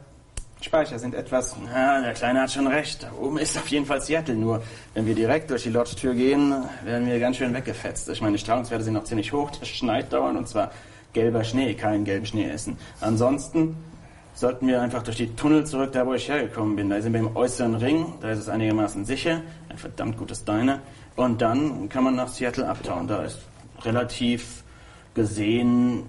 Speicher 0.61 0.97
sind 0.97 1.13
etwas. 1.13 1.55
Ja, 1.71 2.01
der 2.01 2.13
Kleine 2.15 2.41
hat 2.41 2.51
schon 2.51 2.65
recht. 2.65 3.03
Da 3.03 3.11
oben 3.21 3.37
ist 3.37 3.55
auf 3.55 3.67
jeden 3.67 3.85
Fall 3.85 4.01
Seattle. 4.01 4.33
Nur, 4.33 4.63
wenn 4.95 5.05
wir 5.05 5.13
direkt 5.13 5.51
durch 5.51 5.61
die 5.61 5.69
Lodge-Tür 5.69 6.15
gehen, 6.15 6.55
werden 6.83 7.05
wir 7.05 7.19
ganz 7.19 7.37
schön 7.37 7.53
weggefetzt. 7.53 8.09
Ich 8.09 8.19
meine, 8.19 8.31
die 8.31 8.41
Strahlungswerte 8.41 8.83
sind 8.83 8.95
noch 8.95 9.03
ziemlich 9.03 9.31
hoch. 9.31 9.51
Es 9.61 9.67
schneit 9.67 10.11
dauernd 10.11 10.39
und 10.39 10.47
zwar 10.47 10.71
gelber 11.13 11.43
Schnee. 11.43 11.75
Keinen 11.75 12.03
gelben 12.03 12.25
Schnee 12.25 12.49
essen. 12.49 12.79
Ansonsten 12.99 13.77
sollten 14.33 14.67
wir 14.67 14.81
einfach 14.81 15.03
durch 15.03 15.17
die 15.17 15.35
Tunnel 15.35 15.65
zurück, 15.65 15.91
da 15.91 16.05
wo 16.05 16.13
ich 16.13 16.29
hergekommen 16.29 16.75
bin. 16.75 16.89
Da 16.89 17.01
sind 17.01 17.13
wir 17.13 17.19
im 17.19 17.35
äußeren 17.35 17.75
Ring. 17.75 18.13
Da 18.21 18.29
ist 18.29 18.39
es 18.39 18.49
einigermaßen 18.49 19.05
sicher. 19.05 19.41
Ein 19.69 19.77
verdammt 19.77 20.17
gutes 20.17 20.45
Diner. 20.45 20.79
Und 21.15 21.41
dann 21.41 21.89
kann 21.89 22.03
man 22.03 22.15
nach 22.15 22.29
Seattle 22.29 22.67
abtauen. 22.67 23.07
Da 23.07 23.23
ist 23.23 23.39
relativ 23.81 24.63
gesehen. 25.13 26.03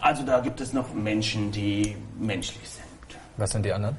Also 0.00 0.22
da 0.24 0.40
gibt 0.40 0.60
es 0.60 0.72
noch 0.72 0.94
Menschen, 0.94 1.52
die 1.52 1.96
menschlich 2.18 2.68
sind. 2.68 3.18
Was 3.36 3.50
sind 3.50 3.64
die 3.64 3.72
anderen? 3.72 3.96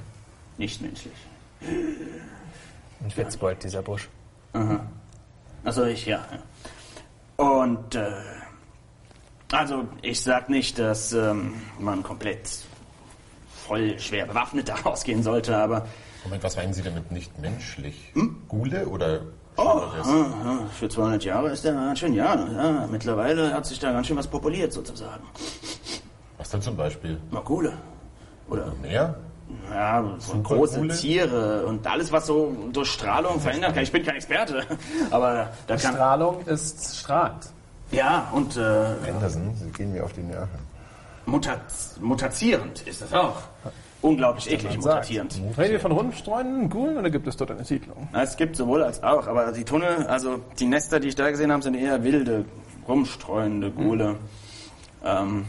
Nicht 0.58 0.82
menschlich. 0.82 1.14
Ein 1.62 3.16
Witzbold, 3.16 3.64
dieser 3.64 3.82
Busch. 3.82 4.10
Aha. 4.54 4.80
Also 5.64 5.86
ich, 5.86 6.06
ja. 6.06 6.26
Und, 7.36 7.94
äh, 7.94 8.10
also 9.52 9.88
ich 10.02 10.22
sag 10.22 10.50
nicht, 10.50 10.80
dass 10.80 11.14
ähm, 11.14 11.54
man 11.80 12.02
komplett 12.02 12.66
voll 13.68 14.00
schwer 14.00 14.26
bewaffnet 14.26 14.70
da 14.70 14.76
rausgehen 14.76 15.24
sollte, 15.24 15.58
aber... 15.58 15.88
Moment, 16.24 16.44
was 16.44 16.56
meinen 16.56 16.74
Sie 16.74 16.82
damit 16.82 17.12
nicht 17.12 17.40
menschlich? 17.40 18.12
Hm? 18.14 18.44
Gule 18.48 18.88
oder 18.88 19.22
Oh, 19.60 19.82
für 20.72 20.88
200 20.88 21.24
Jahre 21.24 21.50
ist 21.50 21.64
der 21.66 21.74
ganz 21.74 21.98
schön 21.98 22.14
ja. 22.14 22.36
ja. 22.36 22.88
Mittlerweile 22.92 23.56
hat 23.56 23.66
sich 23.66 23.80
da 23.80 23.92
ganz 23.92 24.06
schön 24.06 24.16
was 24.16 24.28
populiert 24.28 24.72
sozusagen. 24.72 25.24
Was 26.38 26.50
denn 26.50 26.62
zum 26.62 26.78
Beispiel? 26.78 27.18
Magule. 27.32 27.74
Oder 28.50 28.72
Mehr? 28.84 29.16
ja, 29.72 30.04
so 30.20 30.38
große? 30.42 30.88
Tiere 30.90 31.66
und 31.66 31.88
alles, 31.88 32.12
was 32.12 32.28
so 32.28 32.56
durch 32.72 32.90
Strahlung 32.90 33.40
verändert 33.40 33.74
kann. 33.74 33.84
Ich 33.84 33.92
bin 33.92 34.04
kein 34.04 34.16
Experte, 34.16 34.64
aber 35.12 35.50
da 35.66 35.76
kann... 35.78 35.94
Strahlung 35.94 36.42
ist 36.46 36.98
strahlend. 36.98 37.50
Ja, 37.92 38.30
und 38.34 38.58
äh, 38.58 38.60
Anderson, 39.10 39.56
Sie 39.56 39.72
gehen 39.72 39.94
mir 39.94 40.04
auf 40.04 40.14
die 40.14 40.22
Nerven. 40.22 40.60
Mutat 41.28 41.62
mutazierend 42.02 42.82
ist 42.88 43.02
das 43.02 43.14
auch. 43.14 43.36
Unglaublich 44.02 44.52
eklig 44.52 44.78
mutierend. 44.78 45.42
Reden 45.58 45.72
wir 45.72 45.80
von 45.80 45.92
Rundstreunen, 45.92 46.70
Gulen 46.70 46.98
oder 46.98 47.10
gibt 47.10 47.28
es 47.28 47.36
dort 47.36 47.52
eine 47.52 47.66
Siedlung? 47.66 48.08
Na, 48.12 48.22
Es 48.22 48.38
gibt 48.38 48.56
sowohl 48.56 48.84
als 48.84 49.02
auch, 49.04 49.28
aber 49.28 49.52
die 49.52 49.64
Tunnel, 49.66 50.06
also 50.08 50.40
die 50.60 50.68
Nester, 50.68 51.00
die 51.00 51.08
ich 51.10 51.16
da 51.16 51.30
gesehen 51.30 51.52
habe, 51.52 51.64
sind 51.64 51.76
eher 51.76 52.04
wilde, 52.04 52.46
rumstreuende 52.88 53.72
Gule. 53.72 54.16
Ähm, 55.04 55.46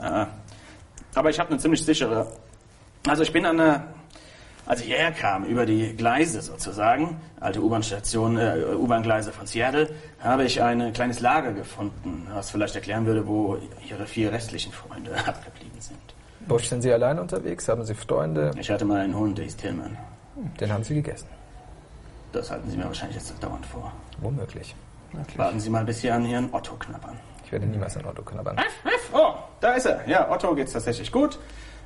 ja. 0.00 0.28
Aber 1.14 1.30
ich 1.30 1.38
habe 1.38 1.50
eine 1.50 1.58
ziemlich 1.58 1.84
sichere. 1.84 2.26
Also 3.06 3.22
ich 3.22 3.32
bin 3.32 3.46
an 3.46 3.58
der, 3.58 3.84
als 4.66 4.80
ich 4.80 4.86
hierher 4.86 5.12
kam, 5.12 5.44
über 5.44 5.66
die 5.66 5.94
Gleise 5.96 6.40
sozusagen, 6.40 7.20
alte 7.40 7.60
U-Bahn-Station, 7.60 8.38
äh, 8.38 8.64
U-Bahn-Gleise 8.74 9.32
von 9.32 9.46
Seattle, 9.46 9.88
habe 10.20 10.44
ich 10.44 10.62
ein 10.62 10.92
kleines 10.92 11.20
Lager 11.20 11.52
gefunden, 11.52 12.26
was 12.32 12.50
vielleicht 12.50 12.74
erklären 12.74 13.06
würde, 13.06 13.26
wo 13.26 13.58
ihre 13.88 14.06
vier 14.06 14.32
restlichen 14.32 14.72
Freunde 14.72 15.12
abgeblieben 15.26 15.80
sind. 15.80 15.98
Bush, 16.46 16.68
sind 16.68 16.82
Sie 16.82 16.92
allein 16.92 17.18
unterwegs? 17.18 17.68
Haben 17.68 17.84
Sie 17.84 17.94
Freunde? 17.94 18.52
Ich 18.58 18.70
hatte 18.70 18.84
mal 18.84 19.00
einen 19.00 19.16
Hund, 19.16 19.38
der 19.38 19.44
hieß 19.44 19.56
Tillman. 19.56 19.96
Den 20.60 20.72
haben 20.72 20.82
Sie 20.82 20.94
gegessen. 20.94 21.28
Das 22.32 22.50
halten 22.50 22.70
Sie 22.70 22.76
mir 22.76 22.84
wahrscheinlich 22.84 23.16
jetzt 23.16 23.42
dauernd 23.42 23.66
vor. 23.66 23.92
Womöglich. 24.20 24.74
Warten 25.36 25.60
Sie 25.60 25.68
mal, 25.70 25.84
bis 25.84 26.00
Sie 26.00 26.10
an 26.10 26.24
Ihren 26.24 26.52
Otto 26.52 26.74
knabbern. 26.76 27.18
Ich 27.44 27.52
werde 27.52 27.66
niemals 27.66 27.96
ein 27.98 28.06
Auto 28.06 28.22
knabbern. 28.22 28.56
Oh, 29.12 29.34
da 29.60 29.74
ist 29.74 29.84
er. 29.84 30.08
Ja, 30.08 30.30
Otto 30.30 30.54
geht's 30.54 30.72
tatsächlich 30.72 31.12
gut. 31.12 31.38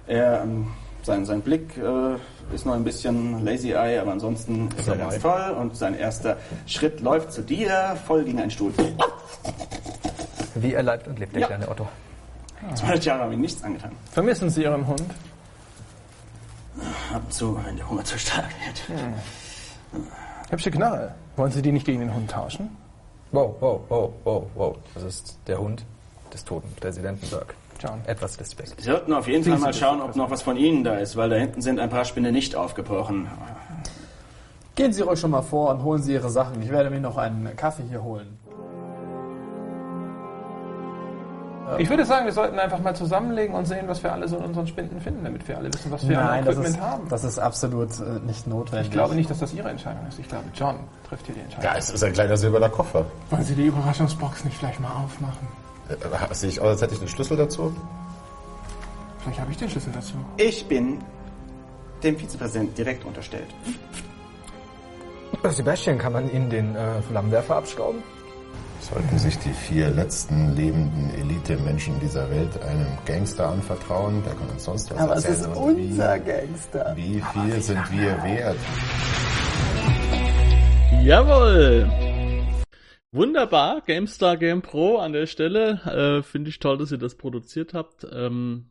Er, 0.06 0.42
ähm, 0.42 0.68
sein, 1.06 1.24
sein 1.24 1.40
Blick 1.40 1.76
äh, 1.78 2.54
ist 2.54 2.66
noch 2.66 2.74
ein 2.74 2.84
bisschen 2.84 3.44
lazy 3.44 3.70
eye, 3.72 3.98
aber 4.00 4.12
ansonsten 4.12 4.68
ist 4.76 4.86
er 4.88 4.96
ganz 4.96 5.18
toll. 5.20 5.56
Und 5.58 5.76
sein 5.76 5.96
erster 5.96 6.36
Schritt 6.66 7.00
läuft 7.00 7.32
zu 7.32 7.42
dir, 7.42 7.96
voll 8.06 8.24
gegen 8.24 8.40
einen 8.40 8.50
Stuhl. 8.50 8.72
Wie 10.54 10.74
er 10.74 10.82
leibt 10.82 11.08
und 11.08 11.18
lebt, 11.18 11.34
der 11.34 11.42
Ja. 11.42 11.46
kleine 11.46 11.68
Otto. 11.68 11.88
200 12.74 13.04
Jahre 13.04 13.22
haben 13.22 13.32
ihm 13.32 13.40
nichts 13.40 13.62
angetan. 13.62 13.92
Vermissen 14.10 14.50
Sie 14.50 14.62
Ihren 14.64 14.86
Hund? 14.86 15.02
Ab 17.14 17.22
und 17.24 17.32
zu, 17.32 17.58
wenn 17.64 17.76
der 17.76 17.88
Hunger 17.88 18.04
zu 18.04 18.18
stark 18.18 18.50
wird. 18.66 19.00
Hübsche 20.50 20.70
Knarre. 20.70 21.14
Wollen 21.36 21.52
Sie 21.52 21.62
die 21.62 21.72
nicht 21.72 21.86
gegen 21.86 22.00
den 22.00 22.12
Hund 22.14 22.30
tauschen? 22.30 22.76
Wow, 23.32 23.54
wow, 23.60 23.80
wow, 23.88 24.12
wow, 24.24 24.46
wow. 24.54 24.76
Das 24.94 25.02
ist 25.04 25.38
der 25.46 25.58
Hund 25.58 25.84
des 26.32 26.44
toten 26.44 26.72
Präsidenten 26.76 27.28
Burke. 27.28 27.54
John. 27.80 28.00
Etwas 28.06 28.38
Respekt. 28.40 28.74
Sie 28.80 28.90
sollten 28.90 29.12
auf 29.12 29.28
jeden 29.28 29.44
Fall 29.44 29.58
mal 29.58 29.74
schauen, 29.74 30.00
ob 30.00 30.16
noch 30.16 30.30
was 30.30 30.42
von 30.42 30.56
Ihnen 30.56 30.84
da 30.84 30.96
ist, 30.96 31.16
weil 31.16 31.28
da 31.30 31.36
hinten 31.36 31.60
sind 31.62 31.78
ein 31.80 31.90
paar 31.90 32.04
Spinne 32.04 32.32
nicht 32.32 32.56
aufgebrochen. 32.56 33.28
Gehen 34.74 34.92
Sie 34.92 35.02
ruhig 35.02 35.18
schon 35.18 35.30
mal 35.30 35.42
vor 35.42 35.70
und 35.70 35.82
holen 35.82 36.02
Sie 36.02 36.12
Ihre 36.12 36.28
Sachen. 36.28 36.60
Ich 36.62 36.70
werde 36.70 36.90
mir 36.90 37.00
noch 37.00 37.16
einen 37.16 37.56
Kaffee 37.56 37.84
hier 37.88 38.02
holen. 38.02 38.38
Ich 41.78 41.90
würde 41.90 42.04
sagen, 42.04 42.26
wir 42.26 42.32
sollten 42.32 42.58
einfach 42.58 42.78
mal 42.78 42.94
zusammenlegen 42.94 43.54
und 43.54 43.64
sehen, 43.66 43.88
was 43.88 44.02
wir 44.02 44.12
alle 44.12 44.28
so 44.28 44.36
in 44.36 44.44
unseren 44.44 44.66
Spinden 44.68 45.00
finden, 45.00 45.24
damit 45.24 45.46
wir 45.48 45.58
alle 45.58 45.72
wissen, 45.72 45.90
was 45.90 46.08
wir 46.08 46.18
an 46.18 46.26
Nein, 46.26 46.44
das 46.44 46.54
Equipment 46.54 46.76
ist, 46.76 46.82
haben. 46.82 47.08
das 47.08 47.24
ist 47.24 47.38
absolut 47.40 47.90
äh, 48.00 48.20
nicht 48.24 48.46
notwendig. 48.46 48.86
Ich 48.86 48.92
glaube 48.92 49.16
nicht, 49.16 49.28
dass 49.28 49.40
das 49.40 49.52
Ihre 49.52 49.70
Entscheidung 49.70 50.06
ist. 50.06 50.18
Ich 50.18 50.28
glaube, 50.28 50.44
John 50.54 50.76
trifft 51.08 51.26
hier 51.26 51.34
die 51.34 51.40
Entscheidung. 51.40 51.64
Ja, 51.64 51.76
es 51.76 51.90
ist 51.90 52.04
ein 52.04 52.12
kleiner 52.12 52.36
silberner 52.36 52.68
Koffer. 52.68 53.04
Wollen 53.30 53.42
Sie 53.42 53.56
die 53.56 53.66
Überraschungsbox 53.66 54.44
nicht 54.44 54.56
vielleicht 54.56 54.78
mal 54.78 54.92
aufmachen? 54.92 55.48
Sehe 56.32 56.50
ich 56.50 56.60
aus, 56.60 56.68
als 56.68 56.82
hätte 56.82 56.94
ich 56.94 57.00
den 57.00 57.08
Schlüssel 57.08 57.36
dazu? 57.36 57.74
Vielleicht 59.20 59.40
habe 59.40 59.50
ich 59.50 59.56
den 59.56 59.70
Schlüssel 59.70 59.92
dazu. 59.92 60.14
Ich 60.36 60.66
bin 60.66 60.98
dem 62.02 62.16
Vizepräsidenten 62.16 62.74
direkt 62.74 63.04
unterstellt. 63.04 63.48
Äh, 65.42 65.50
Sebastian, 65.50 65.98
kann 65.98 66.12
man 66.12 66.30
Ihnen 66.30 66.50
den 66.50 66.74
äh, 66.76 67.00
Flammenwerfer 67.02 67.56
abschrauben? 67.56 68.02
Sollten 68.80 69.18
sich 69.18 69.36
die 69.38 69.52
vier 69.52 69.90
letzten 69.90 70.54
lebenden 70.54 71.10
Elite-Menschen 71.18 71.98
dieser 71.98 72.30
Welt 72.30 72.62
einem 72.62 72.86
Gangster 73.04 73.48
anvertrauen, 73.48 74.22
der 74.24 74.34
kann 74.34 74.48
uns 74.50 74.64
sonst 74.64 74.90
was 74.92 74.98
Aber 75.00 75.16
es 75.16 75.24
erzählen. 75.24 75.50
ist 75.50 75.56
und 75.56 75.76
unser 75.76 76.18
Gangster. 76.18 76.92
Wie, 76.94 77.14
wie 77.16 77.22
viel 77.22 77.62
sind 77.62 77.92
wir 77.92 78.22
wert? 78.22 78.56
Jawohl! 81.02 82.05
Wunderbar, 83.12 83.82
GameStar 83.82 84.36
Game 84.36 84.62
Pro 84.62 84.98
an 84.98 85.12
der 85.12 85.26
Stelle. 85.26 85.80
Äh, 85.84 86.22
Finde 86.22 86.50
ich 86.50 86.58
toll, 86.58 86.78
dass 86.78 86.92
ihr 86.92 86.98
das 86.98 87.16
produziert 87.16 87.72
habt. 87.72 88.06
Ähm, 88.10 88.70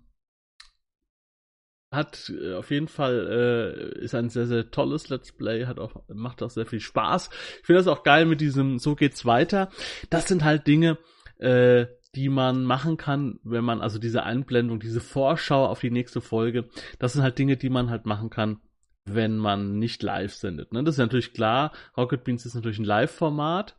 hat 1.92 2.30
äh, 2.30 2.54
auf 2.54 2.70
jeden 2.70 2.88
Fall 2.88 3.96
äh, 3.98 4.04
ist 4.04 4.14
ein 4.14 4.30
sehr 4.30 4.46
sehr 4.46 4.70
tolles 4.70 5.10
Let's 5.10 5.32
Play, 5.32 5.66
hat 5.66 5.80
auch 5.80 6.04
macht 6.08 6.44
auch 6.44 6.50
sehr 6.50 6.66
viel 6.66 6.80
Spaß. 6.82 7.30
Ich 7.60 7.66
finde 7.66 7.80
das 7.80 7.88
auch 7.88 8.04
geil 8.04 8.26
mit 8.26 8.42
diesem 8.42 8.78
so 8.78 8.96
geht's 8.96 9.26
weiter. 9.26 9.70
Das 10.10 10.28
sind 10.28 10.44
halt 10.44 10.68
Dinge, 10.68 10.98
äh, 11.38 11.88
die 12.16 12.30
man 12.30 12.64
machen 12.64 12.98
kann, 12.98 13.40
wenn 13.44 13.64
man 13.64 13.82
also 13.82 14.00
diese 14.00 14.24
Einblendung, 14.24 14.80
diese 14.80 15.02
Vorschau 15.02 15.66
auf 15.66 15.80
die 15.80 15.92
nächste 15.92 16.22
Folge, 16.22 16.70
das 17.00 17.14
sind 17.14 17.24
halt 17.24 17.38
Dinge, 17.38 17.58
die 17.58 17.70
man 17.70 17.90
halt 17.90 18.06
machen 18.06 18.30
kann, 18.30 18.62
wenn 19.06 19.38
man 19.38 19.78
nicht 19.78 20.02
live 20.02 20.34
sendet. 20.34 20.72
Ne? 20.72 20.84
Das 20.84 20.96
ist 20.96 21.00
natürlich 21.00 21.34
klar. 21.34 21.72
Rocket 21.98 22.24
Beans 22.24 22.46
ist 22.46 22.56
natürlich 22.56 22.80
ein 22.80 22.86
Live-Format. 22.86 23.76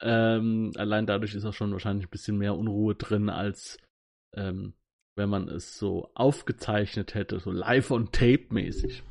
Ähm, 0.00 0.72
allein 0.76 1.06
dadurch 1.06 1.34
ist 1.34 1.44
auch 1.44 1.54
schon 1.54 1.72
wahrscheinlich 1.72 2.06
ein 2.06 2.10
bisschen 2.10 2.38
mehr 2.38 2.54
Unruhe 2.54 2.94
drin, 2.94 3.30
als 3.30 3.78
ähm, 4.34 4.74
wenn 5.16 5.30
man 5.30 5.48
es 5.48 5.78
so 5.78 6.10
aufgezeichnet 6.14 7.14
hätte, 7.14 7.40
so 7.40 7.50
live 7.50 7.90
on 7.90 8.12
tape 8.12 8.46
mäßig. 8.50 9.02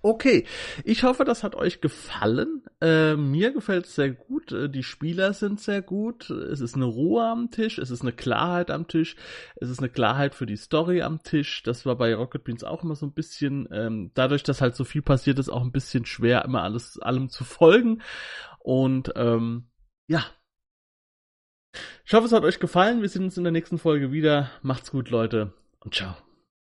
Okay, 0.00 0.46
ich 0.84 1.02
hoffe, 1.02 1.24
das 1.24 1.42
hat 1.42 1.56
euch 1.56 1.80
gefallen. 1.80 2.62
Äh, 2.80 3.16
mir 3.16 3.52
gefällt 3.52 3.86
es 3.86 3.96
sehr 3.96 4.10
gut. 4.10 4.52
Äh, 4.52 4.70
die 4.70 4.84
Spieler 4.84 5.32
sind 5.32 5.60
sehr 5.60 5.82
gut. 5.82 6.30
Es 6.30 6.60
ist 6.60 6.76
eine 6.76 6.84
Ruhe 6.84 7.26
am 7.26 7.50
Tisch, 7.50 7.78
es 7.78 7.90
ist 7.90 8.02
eine 8.02 8.12
Klarheit 8.12 8.70
am 8.70 8.86
Tisch, 8.86 9.16
es 9.56 9.68
ist 9.68 9.80
eine 9.80 9.88
Klarheit 9.88 10.36
für 10.36 10.46
die 10.46 10.56
Story 10.56 11.02
am 11.02 11.22
Tisch. 11.24 11.64
Das 11.64 11.84
war 11.84 11.96
bei 11.96 12.14
Rocket 12.14 12.44
Beans 12.44 12.62
auch 12.62 12.84
immer 12.84 12.94
so 12.94 13.06
ein 13.06 13.12
bisschen, 13.12 13.68
ähm, 13.72 14.12
dadurch, 14.14 14.44
dass 14.44 14.60
halt 14.60 14.76
so 14.76 14.84
viel 14.84 15.02
passiert 15.02 15.40
ist, 15.40 15.48
auch 15.48 15.62
ein 15.62 15.72
bisschen 15.72 16.04
schwer, 16.04 16.44
immer 16.44 16.62
alles 16.62 16.98
allem 17.00 17.28
zu 17.28 17.42
folgen. 17.42 18.00
Und 18.60 19.12
ähm, 19.16 19.68
ja. 20.06 20.24
Ich 22.04 22.14
hoffe, 22.14 22.26
es 22.26 22.32
hat 22.32 22.44
euch 22.44 22.60
gefallen. 22.60 23.02
Wir 23.02 23.08
sehen 23.08 23.24
uns 23.24 23.36
in 23.36 23.44
der 23.44 23.52
nächsten 23.52 23.78
Folge 23.78 24.12
wieder. 24.12 24.50
Macht's 24.62 24.90
gut, 24.90 25.10
Leute. 25.10 25.52
Und 25.80 25.94
ciao. 25.94 26.16